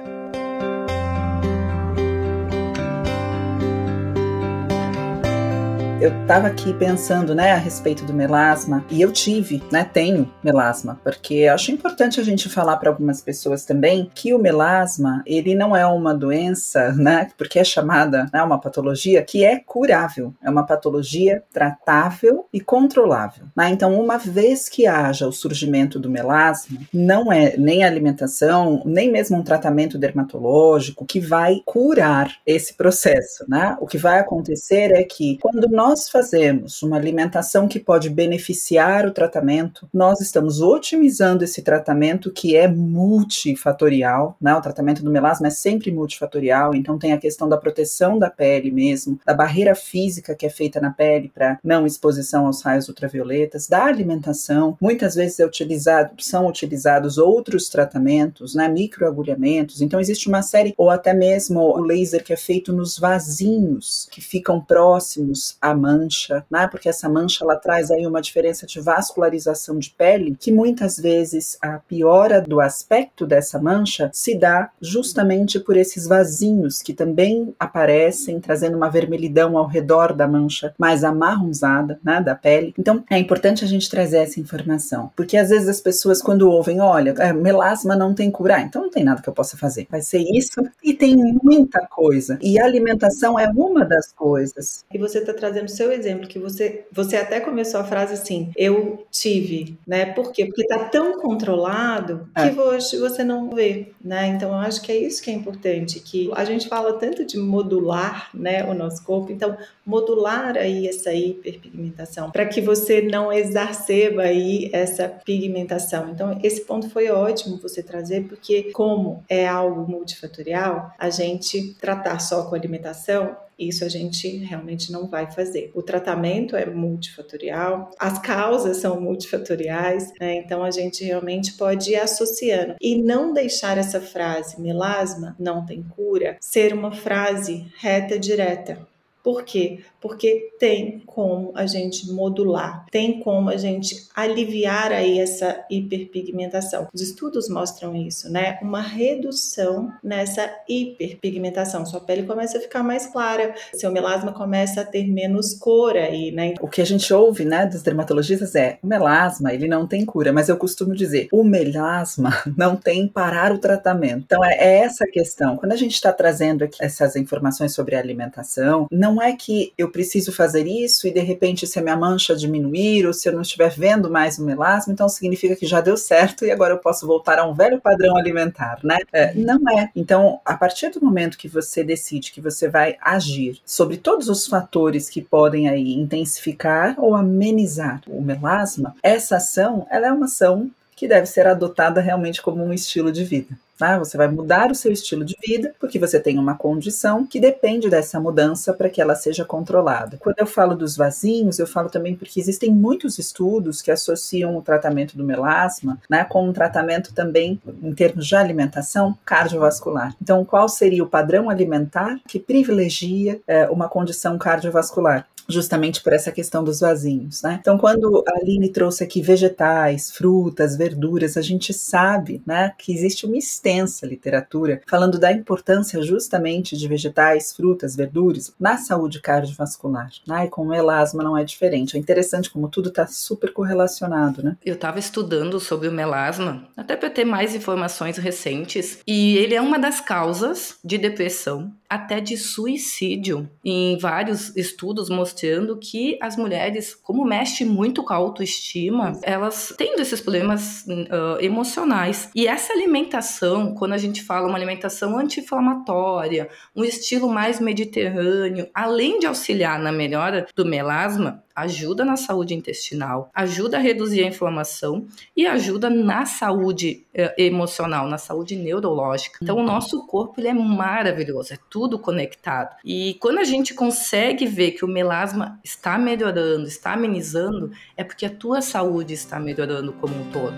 Eu 5.98 6.12
estava 6.20 6.46
aqui 6.48 6.74
pensando, 6.74 7.34
né, 7.34 7.52
a 7.52 7.56
respeito 7.56 8.04
do 8.04 8.12
melasma, 8.12 8.84
e 8.90 9.00
eu 9.00 9.10
tive, 9.10 9.62
né, 9.72 9.82
tenho 9.82 10.30
melasma, 10.44 11.00
porque 11.02 11.46
acho 11.46 11.72
importante 11.72 12.20
a 12.20 12.22
gente 12.22 12.50
falar 12.50 12.76
para 12.76 12.90
algumas 12.90 13.22
pessoas 13.22 13.64
também 13.64 14.10
que 14.14 14.34
o 14.34 14.38
melasma, 14.38 15.22
ele 15.24 15.54
não 15.54 15.74
é 15.74 15.86
uma 15.86 16.14
doença, 16.14 16.92
né, 16.92 17.30
porque 17.38 17.58
é 17.58 17.64
chamada, 17.64 18.28
né, 18.32 18.42
uma 18.42 18.60
patologia 18.60 19.22
que 19.22 19.42
é 19.42 19.58
curável, 19.58 20.34
é 20.42 20.50
uma 20.50 20.66
patologia 20.66 21.42
tratável 21.50 22.46
e 22.52 22.60
controlável, 22.60 23.44
né? 23.56 23.70
Então, 23.70 23.98
uma 23.98 24.18
vez 24.18 24.68
que 24.68 24.86
haja 24.86 25.26
o 25.26 25.32
surgimento 25.32 25.98
do 25.98 26.10
melasma, 26.10 26.78
não 26.92 27.32
é 27.32 27.56
nem 27.56 27.84
alimentação, 27.84 28.82
nem 28.84 29.10
mesmo 29.10 29.38
um 29.38 29.42
tratamento 29.42 29.96
dermatológico 29.96 31.06
que 31.06 31.20
vai 31.20 31.62
curar 31.64 32.30
esse 32.46 32.74
processo, 32.74 33.44
né? 33.48 33.76
O 33.80 33.86
que 33.86 33.96
vai 33.96 34.18
acontecer 34.18 34.92
é 34.92 35.02
que 35.02 35.38
quando 35.40 35.68
nós 35.68 35.85
nós 35.88 36.08
fazemos 36.08 36.82
uma 36.82 36.96
alimentação 36.96 37.68
que 37.68 37.78
pode 37.78 38.10
beneficiar 38.10 39.06
o 39.06 39.12
tratamento, 39.12 39.88
nós 39.94 40.20
estamos 40.20 40.60
otimizando 40.60 41.44
esse 41.44 41.62
tratamento 41.62 42.32
que 42.32 42.56
é 42.56 42.66
multifatorial, 42.66 44.36
né? 44.40 44.52
O 44.52 44.60
tratamento 44.60 45.04
do 45.04 45.12
melasma 45.12 45.46
é 45.46 45.50
sempre 45.50 45.92
multifatorial, 45.92 46.74
então 46.74 46.98
tem 46.98 47.12
a 47.12 47.18
questão 47.18 47.48
da 47.48 47.56
proteção 47.56 48.18
da 48.18 48.28
pele 48.28 48.72
mesmo, 48.72 49.20
da 49.24 49.32
barreira 49.32 49.76
física 49.76 50.34
que 50.34 50.44
é 50.44 50.50
feita 50.50 50.80
na 50.80 50.90
pele 50.90 51.30
para 51.32 51.60
não 51.62 51.86
exposição 51.86 52.48
aos 52.48 52.62
raios 52.62 52.88
ultravioletas, 52.88 53.68
da 53.68 53.84
alimentação. 53.84 54.76
Muitas 54.80 55.14
vezes 55.14 55.38
é 55.38 55.46
utilizado, 55.46 56.20
são 56.20 56.48
utilizados 56.48 57.16
outros 57.16 57.68
tratamentos, 57.68 58.56
né? 58.56 58.68
Microagulhamentos. 58.68 59.80
Então 59.80 60.00
existe 60.00 60.26
uma 60.26 60.42
série, 60.42 60.74
ou 60.76 60.90
até 60.90 61.14
mesmo 61.14 61.60
o 61.60 61.78
laser 61.78 62.24
que 62.24 62.32
é 62.32 62.36
feito 62.36 62.72
nos 62.72 62.98
vasinhos 62.98 64.08
que 64.10 64.20
ficam 64.20 64.60
próximos 64.60 65.56
à 65.62 65.75
mancha, 65.76 66.44
né? 66.50 66.66
Porque 66.66 66.88
essa 66.88 67.08
mancha 67.08 67.44
ela 67.44 67.56
traz 67.56 67.90
aí 67.90 68.06
uma 68.06 68.22
diferença 68.22 68.66
de 68.66 68.80
vascularização 68.80 69.78
de 69.78 69.90
pele, 69.90 70.36
que 70.38 70.50
muitas 70.50 70.96
vezes 70.96 71.58
a 71.60 71.78
piora 71.78 72.40
do 72.40 72.60
aspecto 72.60 73.26
dessa 73.26 73.60
mancha 73.60 74.10
se 74.12 74.36
dá 74.36 74.70
justamente 74.80 75.60
por 75.60 75.76
esses 75.76 76.06
vasinhos 76.06 76.82
que 76.82 76.92
também 76.92 77.54
aparecem, 77.58 78.40
trazendo 78.40 78.76
uma 78.76 78.90
vermelhidão 78.90 79.56
ao 79.56 79.66
redor 79.66 80.12
da 80.12 80.26
mancha 80.26 80.74
mais 80.78 81.04
amarronzada, 81.04 81.98
né, 82.02 82.20
da 82.20 82.34
pele. 82.34 82.74
Então, 82.78 83.04
é 83.10 83.18
importante 83.18 83.64
a 83.64 83.68
gente 83.68 83.90
trazer 83.90 84.18
essa 84.18 84.40
informação, 84.40 85.10
porque 85.14 85.36
às 85.36 85.50
vezes 85.50 85.68
as 85.68 85.80
pessoas 85.80 86.22
quando 86.22 86.50
ouvem, 86.50 86.80
olha, 86.80 87.14
é, 87.18 87.32
melasma 87.32 87.96
não 87.96 88.14
tem 88.14 88.30
cura, 88.30 88.56
ah, 88.56 88.62
então 88.62 88.82
não 88.82 88.90
tem 88.90 89.04
nada 89.04 89.20
que 89.20 89.28
eu 89.28 89.34
possa 89.34 89.56
fazer. 89.56 89.86
Vai 89.90 90.00
ser 90.00 90.18
isso 90.18 90.62
e 90.82 90.94
tem 90.94 91.16
muita 91.42 91.86
coisa. 91.86 92.38
E 92.40 92.58
a 92.60 92.64
alimentação 92.64 93.38
é 93.38 93.48
uma 93.48 93.84
das 93.84 94.12
coisas. 94.12 94.84
E 94.92 94.98
você 94.98 95.18
está 95.18 95.32
trazendo 95.32 95.65
no 95.66 95.68
seu 95.68 95.90
exemplo, 95.90 96.28
que 96.28 96.38
você, 96.38 96.86
você 96.92 97.16
até 97.16 97.40
começou 97.40 97.80
a 97.80 97.84
frase 97.84 98.14
assim, 98.14 98.52
eu 98.56 99.04
tive, 99.10 99.76
né? 99.84 100.06
Por 100.06 100.30
quê? 100.30 100.46
Porque 100.46 100.62
está 100.62 100.84
tão 100.84 101.20
controlado 101.20 102.28
que 102.34 102.40
é. 102.40 102.52
hoje 102.52 102.96
você 102.98 103.24
não 103.24 103.50
vê, 103.50 103.88
né? 104.02 104.28
Então, 104.28 104.50
eu 104.50 104.58
acho 104.58 104.80
que 104.80 104.92
é 104.92 104.96
isso 104.96 105.20
que 105.20 105.30
é 105.30 105.34
importante, 105.34 105.98
que 105.98 106.30
a 106.34 106.44
gente 106.44 106.68
fala 106.68 106.92
tanto 106.94 107.24
de 107.26 107.36
modular, 107.36 108.30
né, 108.32 108.64
o 108.64 108.74
nosso 108.74 109.02
corpo, 109.04 109.32
então, 109.32 109.56
modular 109.84 110.56
aí 110.56 110.86
essa 110.86 111.12
hiperpigmentação, 111.12 112.30
para 112.30 112.46
que 112.46 112.60
você 112.60 113.02
não 113.02 113.32
exacerba 113.32 114.22
aí 114.22 114.70
essa 114.72 115.08
pigmentação. 115.08 116.10
Então, 116.10 116.38
esse 116.42 116.60
ponto 116.60 116.88
foi 116.88 117.10
ótimo 117.10 117.58
você 117.58 117.82
trazer, 117.82 118.28
porque 118.28 118.70
como 118.72 119.24
é 119.28 119.48
algo 119.48 119.90
multifatorial, 119.90 120.92
a 120.96 121.10
gente 121.10 121.74
tratar 121.80 122.20
só 122.20 122.44
com 122.44 122.54
alimentação 122.54 123.36
isso 123.58 123.84
a 123.84 123.88
gente 123.88 124.28
realmente 124.38 124.92
não 124.92 125.08
vai 125.08 125.30
fazer. 125.30 125.70
O 125.74 125.82
tratamento 125.82 126.56
é 126.56 126.66
multifatorial, 126.66 127.90
as 127.98 128.18
causas 128.18 128.78
são 128.78 129.00
multifatoriais, 129.00 130.12
né? 130.20 130.36
então 130.36 130.62
a 130.62 130.70
gente 130.70 131.04
realmente 131.04 131.54
pode 131.54 131.92
ir 131.92 131.96
associando 131.96 132.74
e 132.80 133.00
não 133.00 133.32
deixar 133.32 133.78
essa 133.78 134.00
frase 134.00 134.60
melasma 134.60 135.34
não 135.38 135.64
tem 135.64 135.82
cura 135.82 136.36
ser 136.40 136.72
uma 136.72 136.92
frase 136.92 137.66
reta 137.78 138.18
direta. 138.18 138.86
Por 139.22 139.44
quê? 139.44 139.80
Porque 140.06 140.52
tem 140.58 141.02
como 141.04 141.50
a 141.54 141.66
gente 141.66 142.10
modular, 142.12 142.86
tem 142.92 143.18
como 143.20 143.50
a 143.50 143.56
gente 143.56 144.06
aliviar 144.14 144.92
aí 144.92 145.18
essa 145.18 145.64
hiperpigmentação. 145.68 146.86
Os 146.94 147.00
estudos 147.00 147.48
mostram 147.48 147.96
isso, 147.96 148.30
né? 148.30 148.56
Uma 148.62 148.80
redução 148.80 149.92
nessa 150.02 150.48
hiperpigmentação. 150.68 151.84
Sua 151.84 152.00
pele 152.00 152.22
começa 152.22 152.58
a 152.58 152.60
ficar 152.60 152.84
mais 152.84 153.06
clara, 153.06 153.52
seu 153.74 153.90
melasma 153.90 154.32
começa 154.32 154.82
a 154.82 154.84
ter 154.84 155.08
menos 155.08 155.54
cor 155.54 155.96
aí, 155.96 156.30
né? 156.30 156.54
O 156.60 156.68
que 156.68 156.80
a 156.80 156.86
gente 156.86 157.12
ouve, 157.12 157.44
né, 157.44 157.66
dos 157.66 157.82
dermatologistas 157.82 158.54
é: 158.54 158.78
o 158.80 158.86
melasma, 158.86 159.52
ele 159.52 159.66
não 159.66 159.88
tem 159.88 160.04
cura, 160.04 160.32
mas 160.32 160.48
eu 160.48 160.56
costumo 160.56 160.94
dizer, 160.94 161.28
o 161.32 161.42
melasma 161.42 162.30
não 162.56 162.76
tem 162.76 163.08
parar 163.08 163.52
o 163.52 163.58
tratamento. 163.58 164.22
Então 164.24 164.44
é, 164.44 164.54
é 164.54 164.78
essa 164.78 165.04
a 165.04 165.10
questão. 165.10 165.56
Quando 165.56 165.72
a 165.72 165.76
gente 165.76 165.94
está 165.94 166.12
trazendo 166.12 166.62
aqui 166.62 166.84
essas 166.84 167.16
informações 167.16 167.74
sobre 167.74 167.96
alimentação, 167.96 168.86
não 168.90 169.20
é 169.20 169.32
que 169.34 169.72
eu 169.76 169.90
preciso 169.96 170.30
fazer 170.30 170.66
isso 170.66 171.08
e 171.08 171.10
de 171.10 171.20
repente 171.20 171.66
se 171.66 171.78
a 171.78 171.82
minha 171.82 171.96
mancha 171.96 172.36
diminuir 172.36 173.06
ou 173.06 173.14
se 173.14 173.26
eu 173.26 173.32
não 173.32 173.40
estiver 173.40 173.70
vendo 173.70 174.10
mais 174.10 174.38
o 174.38 174.44
melasma, 174.44 174.92
então 174.92 175.08
significa 175.08 175.56
que 175.56 175.64
já 175.64 175.80
deu 175.80 175.96
certo 175.96 176.44
e 176.44 176.50
agora 176.50 176.74
eu 176.74 176.78
posso 176.78 177.06
voltar 177.06 177.38
a 177.38 177.48
um 177.48 177.54
velho 177.54 177.80
padrão 177.80 178.14
alimentar, 178.14 178.78
né? 178.84 178.98
É, 179.10 179.32
não 179.32 179.58
é. 179.70 179.90
Então, 179.96 180.38
a 180.44 180.54
partir 180.54 180.90
do 180.90 181.02
momento 181.02 181.38
que 181.38 181.48
você 181.48 181.82
decide 181.82 182.30
que 182.30 182.42
você 182.42 182.68
vai 182.68 182.98
agir 183.00 183.58
sobre 183.64 183.96
todos 183.96 184.28
os 184.28 184.46
fatores 184.46 185.08
que 185.08 185.22
podem 185.22 185.66
aí 185.66 185.94
intensificar 185.94 186.94
ou 186.98 187.14
amenizar 187.14 188.02
o 188.06 188.20
melasma, 188.20 188.94
essa 189.02 189.36
ação, 189.36 189.86
ela 189.90 190.08
é 190.08 190.12
uma 190.12 190.26
ação 190.26 190.70
que 190.96 191.06
deve 191.06 191.26
ser 191.26 191.46
adotada 191.46 192.00
realmente 192.00 192.40
como 192.40 192.64
um 192.64 192.72
estilo 192.72 193.12
de 193.12 193.22
vida. 193.22 193.54
Tá? 193.78 193.98
Você 193.98 194.16
vai 194.16 194.26
mudar 194.26 194.70
o 194.70 194.74
seu 194.74 194.90
estilo 194.90 195.22
de 195.22 195.36
vida 195.46 195.74
porque 195.78 195.98
você 195.98 196.18
tem 196.18 196.38
uma 196.38 196.56
condição 196.56 197.26
que 197.26 197.38
depende 197.38 197.90
dessa 197.90 198.18
mudança 198.18 198.72
para 198.72 198.88
que 198.88 199.02
ela 199.02 199.14
seja 199.14 199.44
controlada. 199.44 200.16
Quando 200.18 200.38
eu 200.38 200.46
falo 200.46 200.74
dos 200.74 200.96
vasinhos, 200.96 201.58
eu 201.58 201.66
falo 201.66 201.90
também 201.90 202.16
porque 202.16 202.40
existem 202.40 202.72
muitos 202.72 203.18
estudos 203.18 203.82
que 203.82 203.90
associam 203.90 204.56
o 204.56 204.62
tratamento 204.62 205.14
do 205.14 205.22
melasma 205.22 205.98
né, 206.08 206.24
com 206.24 206.48
um 206.48 206.54
tratamento 206.54 207.12
também, 207.12 207.60
em 207.82 207.92
termos 207.92 208.26
de 208.26 208.34
alimentação, 208.34 209.16
cardiovascular. 209.26 210.16
Então, 210.22 210.42
qual 210.42 210.70
seria 210.70 211.04
o 211.04 211.08
padrão 211.08 211.50
alimentar 211.50 212.18
que 212.26 212.38
privilegia 212.38 213.40
é, 213.46 213.68
uma 213.68 213.90
condição 213.90 214.38
cardiovascular? 214.38 215.28
Justamente 215.48 216.02
por 216.02 216.12
essa 216.12 216.32
questão 216.32 216.64
dos 216.64 216.80
vasinhos, 216.80 217.42
né? 217.42 217.58
Então, 217.60 217.78
quando 217.78 218.24
a 218.26 218.40
Aline 218.40 218.68
trouxe 218.68 219.04
aqui 219.04 219.22
vegetais, 219.22 220.10
frutas, 220.10 220.76
verduras, 220.76 221.36
a 221.36 221.42
gente 221.42 221.72
sabe, 221.72 222.42
né, 222.44 222.72
que 222.78 222.92
existe 222.92 223.26
uma 223.26 223.36
extensa 223.36 224.06
literatura 224.06 224.80
falando 224.86 225.18
da 225.18 225.32
importância 225.32 226.02
justamente 226.02 226.76
de 226.76 226.88
vegetais, 226.88 227.52
frutas, 227.52 227.94
verduras 227.94 228.52
na 228.58 228.76
saúde 228.76 229.20
cardiovascular, 229.20 230.10
né? 230.26 230.46
E 230.46 230.48
com 230.48 230.62
o 230.62 230.68
melasma 230.68 231.22
não 231.22 231.36
é 231.36 231.44
diferente. 231.44 231.96
É 231.96 232.00
interessante 232.00 232.50
como 232.50 232.68
tudo 232.68 232.88
está 232.88 233.06
super 233.06 233.52
correlacionado, 233.52 234.42
né? 234.42 234.56
Eu 234.64 234.74
estava 234.74 234.98
estudando 234.98 235.60
sobre 235.60 235.88
o 235.88 235.92
melasma, 235.92 236.68
até 236.76 236.96
para 236.96 237.10
ter 237.10 237.24
mais 237.24 237.54
informações 237.54 238.16
recentes, 238.16 238.98
e 239.06 239.36
ele 239.36 239.54
é 239.54 239.60
uma 239.60 239.78
das 239.78 240.00
causas 240.00 240.76
de 240.84 240.98
depressão, 240.98 241.72
até 241.88 242.20
de 242.20 242.36
suicídio. 242.36 243.48
Em 243.64 243.96
vários 243.98 244.56
estudos 244.56 245.08
mostrando 245.08 245.35
mostrando 245.36 245.76
que 245.76 246.18
as 246.22 246.36
mulheres, 246.36 246.94
como 246.94 247.24
mexe 247.24 247.64
muito 247.64 248.02
com 248.02 248.12
a 248.12 248.16
autoestima, 248.16 249.12
elas 249.22 249.74
tendo 249.76 250.00
esses 250.00 250.20
problemas 250.20 250.84
uh, 250.86 251.38
emocionais. 251.40 252.30
E 252.34 252.46
essa 252.46 252.72
alimentação, 252.72 253.74
quando 253.74 253.92
a 253.92 253.98
gente 253.98 254.22
fala 254.22 254.48
uma 254.48 254.56
alimentação 254.56 255.18
anti-inflamatória, 255.18 256.48
um 256.74 256.82
estilo 256.82 257.28
mais 257.28 257.60
mediterrâneo, 257.60 258.68
além 258.74 259.18
de 259.18 259.26
auxiliar 259.26 259.78
na 259.78 259.92
melhora 259.92 260.46
do 260.56 260.64
melasma, 260.64 261.44
ajuda 261.56 262.04
na 262.04 262.16
saúde 262.16 262.54
intestinal, 262.54 263.30
ajuda 263.34 263.78
a 263.78 263.80
reduzir 263.80 264.22
a 264.22 264.28
inflamação 264.28 265.06
e 265.34 265.46
ajuda 265.46 265.88
na 265.88 266.26
saúde 266.26 267.06
eh, 267.14 267.34
emocional, 267.38 268.06
na 268.06 268.18
saúde 268.18 268.54
neurológica. 268.54 269.38
Então, 269.42 269.56
o 269.56 269.60
uhum. 269.60 269.66
nosso 269.66 270.06
corpo 270.06 270.38
ele 270.38 270.48
é 270.48 270.54
maravilhoso, 270.54 271.54
é 271.54 271.58
tudo 271.70 271.98
conectado. 271.98 272.76
E 272.84 273.16
quando 273.20 273.38
a 273.38 273.44
gente 273.44 273.72
consegue 273.72 274.44
ver 274.44 274.72
que 274.72 274.84
o 274.84 274.88
melasma 274.88 275.58
está 275.64 275.96
melhorando, 275.96 276.68
está 276.68 276.92
amenizando, 276.92 277.70
é 277.96 278.04
porque 278.04 278.26
a 278.26 278.30
tua 278.30 278.60
saúde 278.60 279.14
está 279.14 279.40
melhorando 279.40 279.94
como 279.94 280.14
um 280.14 280.30
todo. 280.30 280.56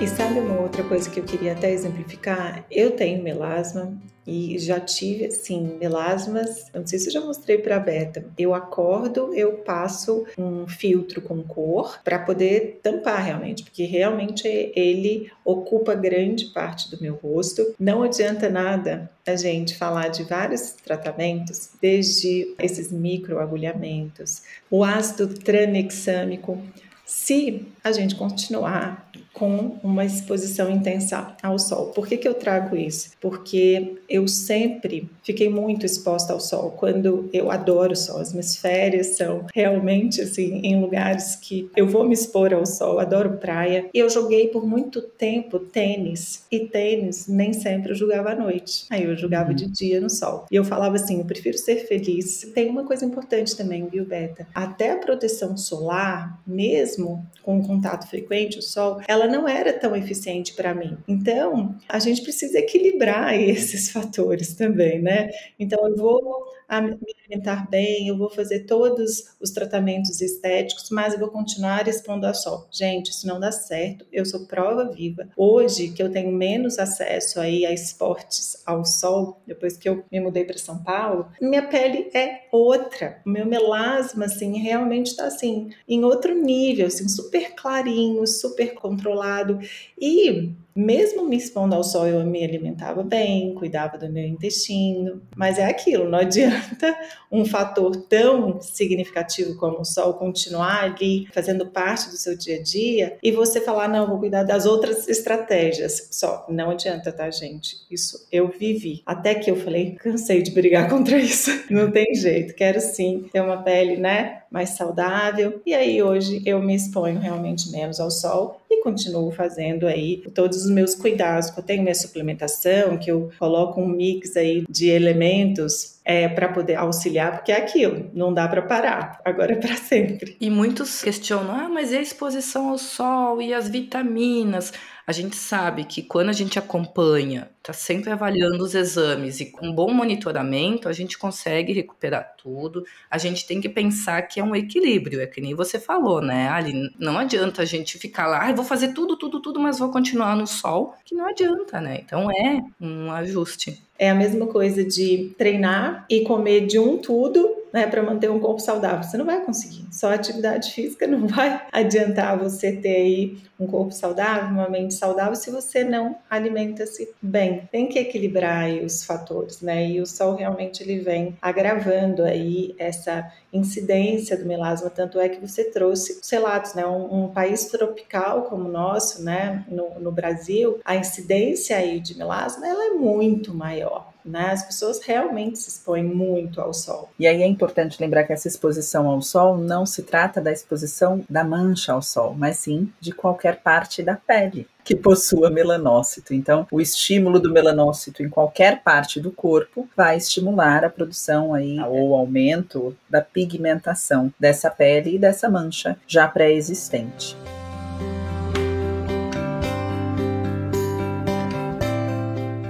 E 0.00 0.06
sabe 0.06 0.45
outra 0.76 0.88
coisa 0.90 1.08
que 1.08 1.18
eu 1.18 1.24
queria 1.24 1.52
até 1.52 1.70
exemplificar? 1.70 2.66
Eu 2.70 2.90
tenho 2.90 3.22
melasma 3.22 3.96
e 4.26 4.58
já 4.58 4.78
tive, 4.78 5.24
assim, 5.24 5.78
melasmas. 5.80 6.66
Não 6.74 6.86
sei 6.86 6.98
se 6.98 7.08
eu 7.08 7.12
já 7.12 7.20
mostrei 7.22 7.56
para 7.56 7.76
a 7.76 7.80
Beta. 7.80 8.26
Eu 8.36 8.52
acordo, 8.52 9.32
eu 9.32 9.52
passo 9.58 10.26
um 10.36 10.66
filtro 10.66 11.22
com 11.22 11.42
cor 11.42 11.98
para 12.04 12.18
poder 12.18 12.80
tampar 12.82 13.24
realmente, 13.24 13.62
porque 13.62 13.84
realmente 13.84 14.46
ele 14.46 15.30
ocupa 15.42 15.94
grande 15.94 16.46
parte 16.46 16.90
do 16.90 17.00
meu 17.00 17.14
rosto. 17.14 17.74
Não 17.80 18.02
adianta 18.02 18.50
nada 18.50 19.10
a 19.26 19.34
gente 19.34 19.78
falar 19.78 20.08
de 20.08 20.24
vários 20.24 20.72
tratamentos, 20.72 21.70
desde 21.80 22.54
esses 22.58 22.92
microagulhamentos, 22.92 24.42
o 24.70 24.84
ácido 24.84 25.28
tranexâmico 25.28 26.60
se 27.06 27.64
a 27.84 27.92
gente 27.92 28.16
continuar 28.16 29.05
com 29.32 29.78
uma 29.82 30.04
exposição 30.04 30.70
intensa 30.70 31.36
ao 31.42 31.58
sol. 31.58 31.86
Por 31.88 32.06
que, 32.06 32.16
que 32.16 32.26
eu 32.26 32.34
trago 32.34 32.76
isso? 32.76 33.10
Porque 33.20 33.96
eu 34.08 34.26
sempre 34.28 35.08
fiquei 35.22 35.48
muito 35.48 35.84
exposta 35.84 36.32
ao 36.32 36.40
sol. 36.40 36.70
Quando 36.72 37.28
eu 37.32 37.50
adoro 37.50 37.92
o 37.92 37.96
sol, 37.96 38.20
as 38.20 38.32
minhas 38.32 38.56
férias 38.56 39.08
são 39.08 39.46
realmente 39.54 40.20
assim 40.22 40.60
em 40.62 40.80
lugares 40.80 41.36
que 41.36 41.70
eu 41.76 41.86
vou 41.86 42.06
me 42.06 42.14
expor 42.14 42.54
ao 42.54 42.64
sol. 42.64 42.98
Adoro 42.98 43.38
praia. 43.38 43.88
E 43.92 43.98
eu 43.98 44.08
joguei 44.08 44.48
por 44.48 44.66
muito 44.66 45.02
tempo 45.02 45.58
tênis 45.58 46.44
e 46.50 46.60
tênis 46.60 47.26
nem 47.28 47.52
sempre 47.52 47.92
eu 47.92 47.96
jogava 47.96 48.30
à 48.30 48.34
noite. 48.34 48.86
Aí 48.90 49.04
eu 49.04 49.16
jogava 49.16 49.52
de 49.52 49.66
dia 49.66 50.00
no 50.00 50.10
sol. 50.10 50.46
E 50.50 50.56
eu 50.56 50.64
falava 50.64 50.96
assim, 50.96 51.18
eu 51.18 51.24
prefiro 51.24 51.58
ser 51.58 51.86
feliz. 51.86 52.50
Tem 52.54 52.68
uma 52.68 52.84
coisa 52.84 53.04
importante 53.04 53.56
também, 53.56 53.86
viu, 53.86 54.04
Beta? 54.04 54.46
Até 54.54 54.92
a 54.92 54.98
proteção 54.98 55.56
solar, 55.56 56.40
mesmo 56.46 57.26
com 57.42 57.62
contato 57.62 58.08
frequente, 58.08 58.58
o 58.58 58.62
sol, 58.62 59.00
ela 59.08 59.26
não 59.26 59.48
era 59.48 59.72
tão 59.72 59.94
eficiente 59.94 60.54
para 60.54 60.74
mim. 60.74 60.96
Então, 61.06 61.76
a 61.88 61.98
gente 61.98 62.22
precisa 62.22 62.58
equilibrar 62.58 63.34
esses 63.38 63.90
fatores 63.90 64.54
também, 64.54 65.00
né? 65.00 65.30
Então, 65.58 65.86
eu 65.88 65.96
vou 65.96 66.44
me 66.68 66.98
alimentar 67.20 67.68
bem, 67.68 68.08
eu 68.08 68.16
vou 68.16 68.30
fazer 68.30 68.60
todos 68.60 69.34
os 69.40 69.50
tratamentos 69.50 70.20
estéticos, 70.20 70.90
mas 70.90 71.14
eu 71.14 71.20
vou 71.20 71.28
continuar 71.28 71.86
expondo 71.88 72.26
a 72.26 72.34
sol. 72.34 72.66
Gente, 72.70 73.10
isso 73.10 73.26
não 73.26 73.38
dá 73.38 73.52
certo. 73.52 74.06
Eu 74.12 74.24
sou 74.24 74.46
prova 74.46 74.90
viva. 74.90 75.28
Hoje, 75.36 75.92
que 75.92 76.02
eu 76.02 76.10
tenho 76.10 76.32
menos 76.32 76.78
acesso 76.78 77.40
aí 77.40 77.64
a 77.64 77.72
esportes 77.72 78.62
ao 78.66 78.84
sol, 78.84 79.40
depois 79.46 79.76
que 79.76 79.88
eu 79.88 80.04
me 80.10 80.20
mudei 80.20 80.44
para 80.44 80.58
São 80.58 80.82
Paulo, 80.82 81.28
minha 81.40 81.66
pele 81.66 82.10
é 82.14 82.42
outra. 82.50 83.20
O 83.24 83.30
meu 83.30 83.46
melasma, 83.46 84.26
assim, 84.26 84.58
realmente 84.58 85.08
está 85.08 85.26
assim, 85.26 85.70
em 85.88 86.04
outro 86.04 86.34
nível, 86.34 86.86
assim, 86.86 87.08
super 87.08 87.54
clarinho, 87.54 88.26
super 88.26 88.74
controlado. 88.74 89.58
E 89.98 90.54
mesmo 90.76 91.24
me 91.24 91.36
expondo 91.36 91.74
ao 91.74 91.82
sol, 91.82 92.06
eu 92.06 92.24
me 92.24 92.44
alimentava 92.44 93.02
bem, 93.02 93.54
cuidava 93.54 93.96
do 93.96 94.12
meu 94.12 94.24
intestino, 94.24 95.22
mas 95.34 95.58
é 95.58 95.64
aquilo, 95.64 96.08
não 96.08 96.18
adianta 96.18 96.96
um 97.30 97.44
fator 97.44 97.96
tão 98.08 98.60
significativo 98.60 99.56
como 99.56 99.80
o 99.80 99.84
sol 99.84 100.14
continuar 100.14 100.84
ali 100.84 101.26
fazendo 101.32 101.66
parte 101.66 102.10
do 102.10 102.16
seu 102.16 102.36
dia 102.36 102.56
a 102.56 102.62
dia 102.62 103.18
e 103.22 103.32
você 103.32 103.60
falar, 103.60 103.88
não, 103.88 104.06
vou 104.06 104.18
cuidar 104.18 104.42
das 104.42 104.66
outras 104.66 105.08
estratégias. 105.08 106.08
Só, 106.10 106.46
não 106.48 106.70
adianta, 106.70 107.10
tá, 107.12 107.30
gente? 107.30 107.76
Isso 107.90 108.26
eu 108.30 108.48
vivi. 108.48 109.02
Até 109.06 109.34
que 109.34 109.50
eu 109.50 109.56
falei, 109.56 109.92
cansei 109.92 110.42
de 110.42 110.50
brigar 110.50 110.88
contra 110.90 111.18
isso. 111.18 111.50
Não 111.70 111.90
tem 111.90 112.14
jeito, 112.14 112.54
quero 112.54 112.80
sim 112.80 113.28
ter 113.32 113.40
uma 113.40 113.62
pele, 113.62 113.96
né, 113.96 114.42
mais 114.50 114.70
saudável. 114.70 115.60
E 115.66 115.74
aí 115.74 116.02
hoje 116.02 116.42
eu 116.44 116.60
me 116.62 116.74
exponho 116.74 117.18
realmente 117.18 117.70
menos 117.70 118.00
ao 118.00 118.10
sol 118.10 118.60
e 118.70 118.82
continuo 118.82 119.30
fazendo 119.30 119.86
aí 119.86 120.22
todos 120.34 120.65
os 120.66 120.70
meus 120.70 120.94
cuidados. 120.94 121.52
Eu 121.56 121.62
tenho 121.62 121.82
minha 121.82 121.94
suplementação, 121.94 122.98
que 122.98 123.10
eu 123.10 123.30
coloco 123.38 123.80
um 123.80 123.88
mix 123.88 124.36
aí 124.36 124.64
de 124.68 124.88
elementos 124.88 125.95
é, 126.08 126.28
para 126.28 126.48
poder 126.48 126.76
auxiliar, 126.76 127.32
porque 127.32 127.50
é 127.50 127.56
aquilo, 127.56 128.08
não 128.14 128.32
dá 128.32 128.46
para 128.46 128.62
parar, 128.62 129.20
agora 129.24 129.54
é 129.54 129.56
para 129.56 129.74
sempre. 129.74 130.36
E 130.40 130.48
muitos 130.48 131.02
questionam: 131.02 131.52
ah, 131.52 131.68
mas 131.68 131.90
e 131.90 131.96
a 131.96 132.00
exposição 132.00 132.68
ao 132.68 132.78
sol 132.78 133.42
e 133.42 133.52
as 133.52 133.68
vitaminas? 133.68 134.72
A 135.04 135.12
gente 135.12 135.36
sabe 135.36 135.84
que 135.84 136.02
quando 136.02 136.30
a 136.30 136.32
gente 136.32 136.58
acompanha, 136.58 137.50
está 137.58 137.72
sempre 137.72 138.10
avaliando 138.10 138.62
os 138.62 138.74
exames 138.74 139.40
e 139.40 139.46
com 139.46 139.72
bom 139.72 139.92
monitoramento, 139.92 140.88
a 140.88 140.92
gente 140.92 141.16
consegue 141.16 141.72
recuperar 141.72 142.34
tudo. 142.36 142.84
A 143.08 143.16
gente 143.16 143.46
tem 143.46 143.60
que 143.60 143.68
pensar 143.68 144.22
que 144.22 144.40
é 144.40 144.44
um 144.44 144.54
equilíbrio, 144.54 145.20
é 145.20 145.26
que 145.26 145.40
nem 145.40 145.54
você 145.54 145.78
falou, 145.78 146.20
né, 146.20 146.48
Ali? 146.48 146.92
Não 146.98 147.18
adianta 147.18 147.62
a 147.62 147.64
gente 147.64 147.98
ficar 147.98 148.26
lá, 148.26 148.48
ah, 148.48 148.52
vou 148.52 148.64
fazer 148.64 148.92
tudo, 148.92 149.16
tudo, 149.16 149.40
tudo, 149.40 149.60
mas 149.60 149.78
vou 149.78 149.90
continuar 149.90 150.36
no 150.36 150.46
sol, 150.46 150.94
que 151.04 151.14
não 151.14 151.26
adianta, 151.26 151.80
né? 151.80 152.00
Então 152.04 152.28
é 152.30 152.62
um 152.80 153.10
ajuste. 153.12 153.85
É 153.98 154.10
a 154.10 154.14
mesma 154.14 154.46
coisa 154.46 154.84
de 154.84 155.34
treinar 155.38 156.06
e 156.10 156.22
comer 156.22 156.66
de 156.66 156.78
um 156.78 156.98
tudo 156.98 157.55
né, 157.76 157.86
para 157.86 158.02
manter 158.02 158.30
um 158.30 158.40
corpo 158.40 158.58
saudável. 158.58 159.02
Você 159.02 159.18
não 159.18 159.26
vai 159.26 159.44
conseguir. 159.44 159.84
Só 159.92 160.10
atividade 160.10 160.72
física 160.72 161.04
não 161.06 161.26
vai 161.26 161.66
adiantar 161.70 162.38
você 162.38 162.72
ter 162.72 162.96
aí 162.96 163.38
um 163.60 163.66
corpo 163.66 163.92
saudável, 163.92 164.48
uma 164.48 164.68
mente 164.68 164.94
saudável, 164.94 165.34
se 165.34 165.50
você 165.50 165.84
não 165.84 166.16
alimenta-se 166.30 167.10
bem. 167.20 167.68
Tem 167.70 167.86
que 167.86 167.98
equilibrar 167.98 168.70
os 168.82 169.04
fatores, 169.04 169.60
né? 169.60 169.86
E 169.90 170.00
o 170.00 170.06
sol 170.06 170.36
realmente 170.36 170.82
ele 170.82 171.00
vem 171.00 171.36
agravando 171.40 172.22
aí 172.22 172.74
essa 172.78 173.30
incidência 173.52 174.38
do 174.38 174.46
melasma, 174.46 174.88
tanto 174.88 175.20
é 175.20 175.28
que 175.28 175.40
você 175.40 175.64
trouxe 175.64 176.18
os 176.22 176.30
relatos, 176.30 176.72
né? 176.72 176.86
Um, 176.86 177.24
um 177.24 177.28
país 177.28 177.66
tropical 177.66 178.44
como 178.44 178.70
o 178.70 178.72
nosso, 178.72 179.22
né? 179.22 179.66
No, 179.68 180.00
no 180.00 180.10
Brasil, 180.10 180.80
a 180.82 180.96
incidência 180.96 181.76
aí 181.76 182.00
de 182.00 182.16
melasma 182.16 182.66
ela 182.66 182.86
é 182.86 182.90
muito 182.90 183.54
maior. 183.54 184.15
Né? 184.26 184.50
As 184.50 184.64
pessoas 184.64 185.00
realmente 185.00 185.58
se 185.58 185.68
expõem 185.68 186.04
muito 186.04 186.60
ao 186.60 186.74
sol. 186.74 187.10
E 187.18 187.26
aí 187.26 187.42
é 187.42 187.46
importante 187.46 188.00
lembrar 188.00 188.24
que 188.24 188.32
essa 188.32 188.48
exposição 188.48 189.08
ao 189.08 189.22
sol 189.22 189.56
não 189.56 189.86
se 189.86 190.02
trata 190.02 190.40
da 190.40 190.52
exposição 190.52 191.24
da 191.30 191.44
mancha 191.44 191.92
ao 191.92 192.02
sol, 192.02 192.34
mas 192.36 192.56
sim 192.56 192.92
de 193.00 193.12
qualquer 193.12 193.62
parte 193.62 194.02
da 194.02 194.16
pele 194.16 194.66
que 194.86 194.94
possua 194.94 195.50
melanócito. 195.50 196.32
Então, 196.32 196.64
o 196.70 196.80
estímulo 196.80 197.40
do 197.40 197.52
melanócito 197.52 198.22
em 198.22 198.28
qualquer 198.28 198.84
parte 198.84 199.18
do 199.18 199.32
corpo 199.32 199.88
vai 199.96 200.16
estimular 200.16 200.84
a 200.84 200.88
produção 200.88 201.52
aí 201.52 201.80
ou 201.80 202.14
aumento 202.14 202.96
da 203.10 203.20
pigmentação 203.20 204.32
dessa 204.38 204.70
pele 204.70 205.16
e 205.16 205.18
dessa 205.18 205.50
mancha 205.50 205.98
já 206.06 206.28
pré-existente. 206.28 207.36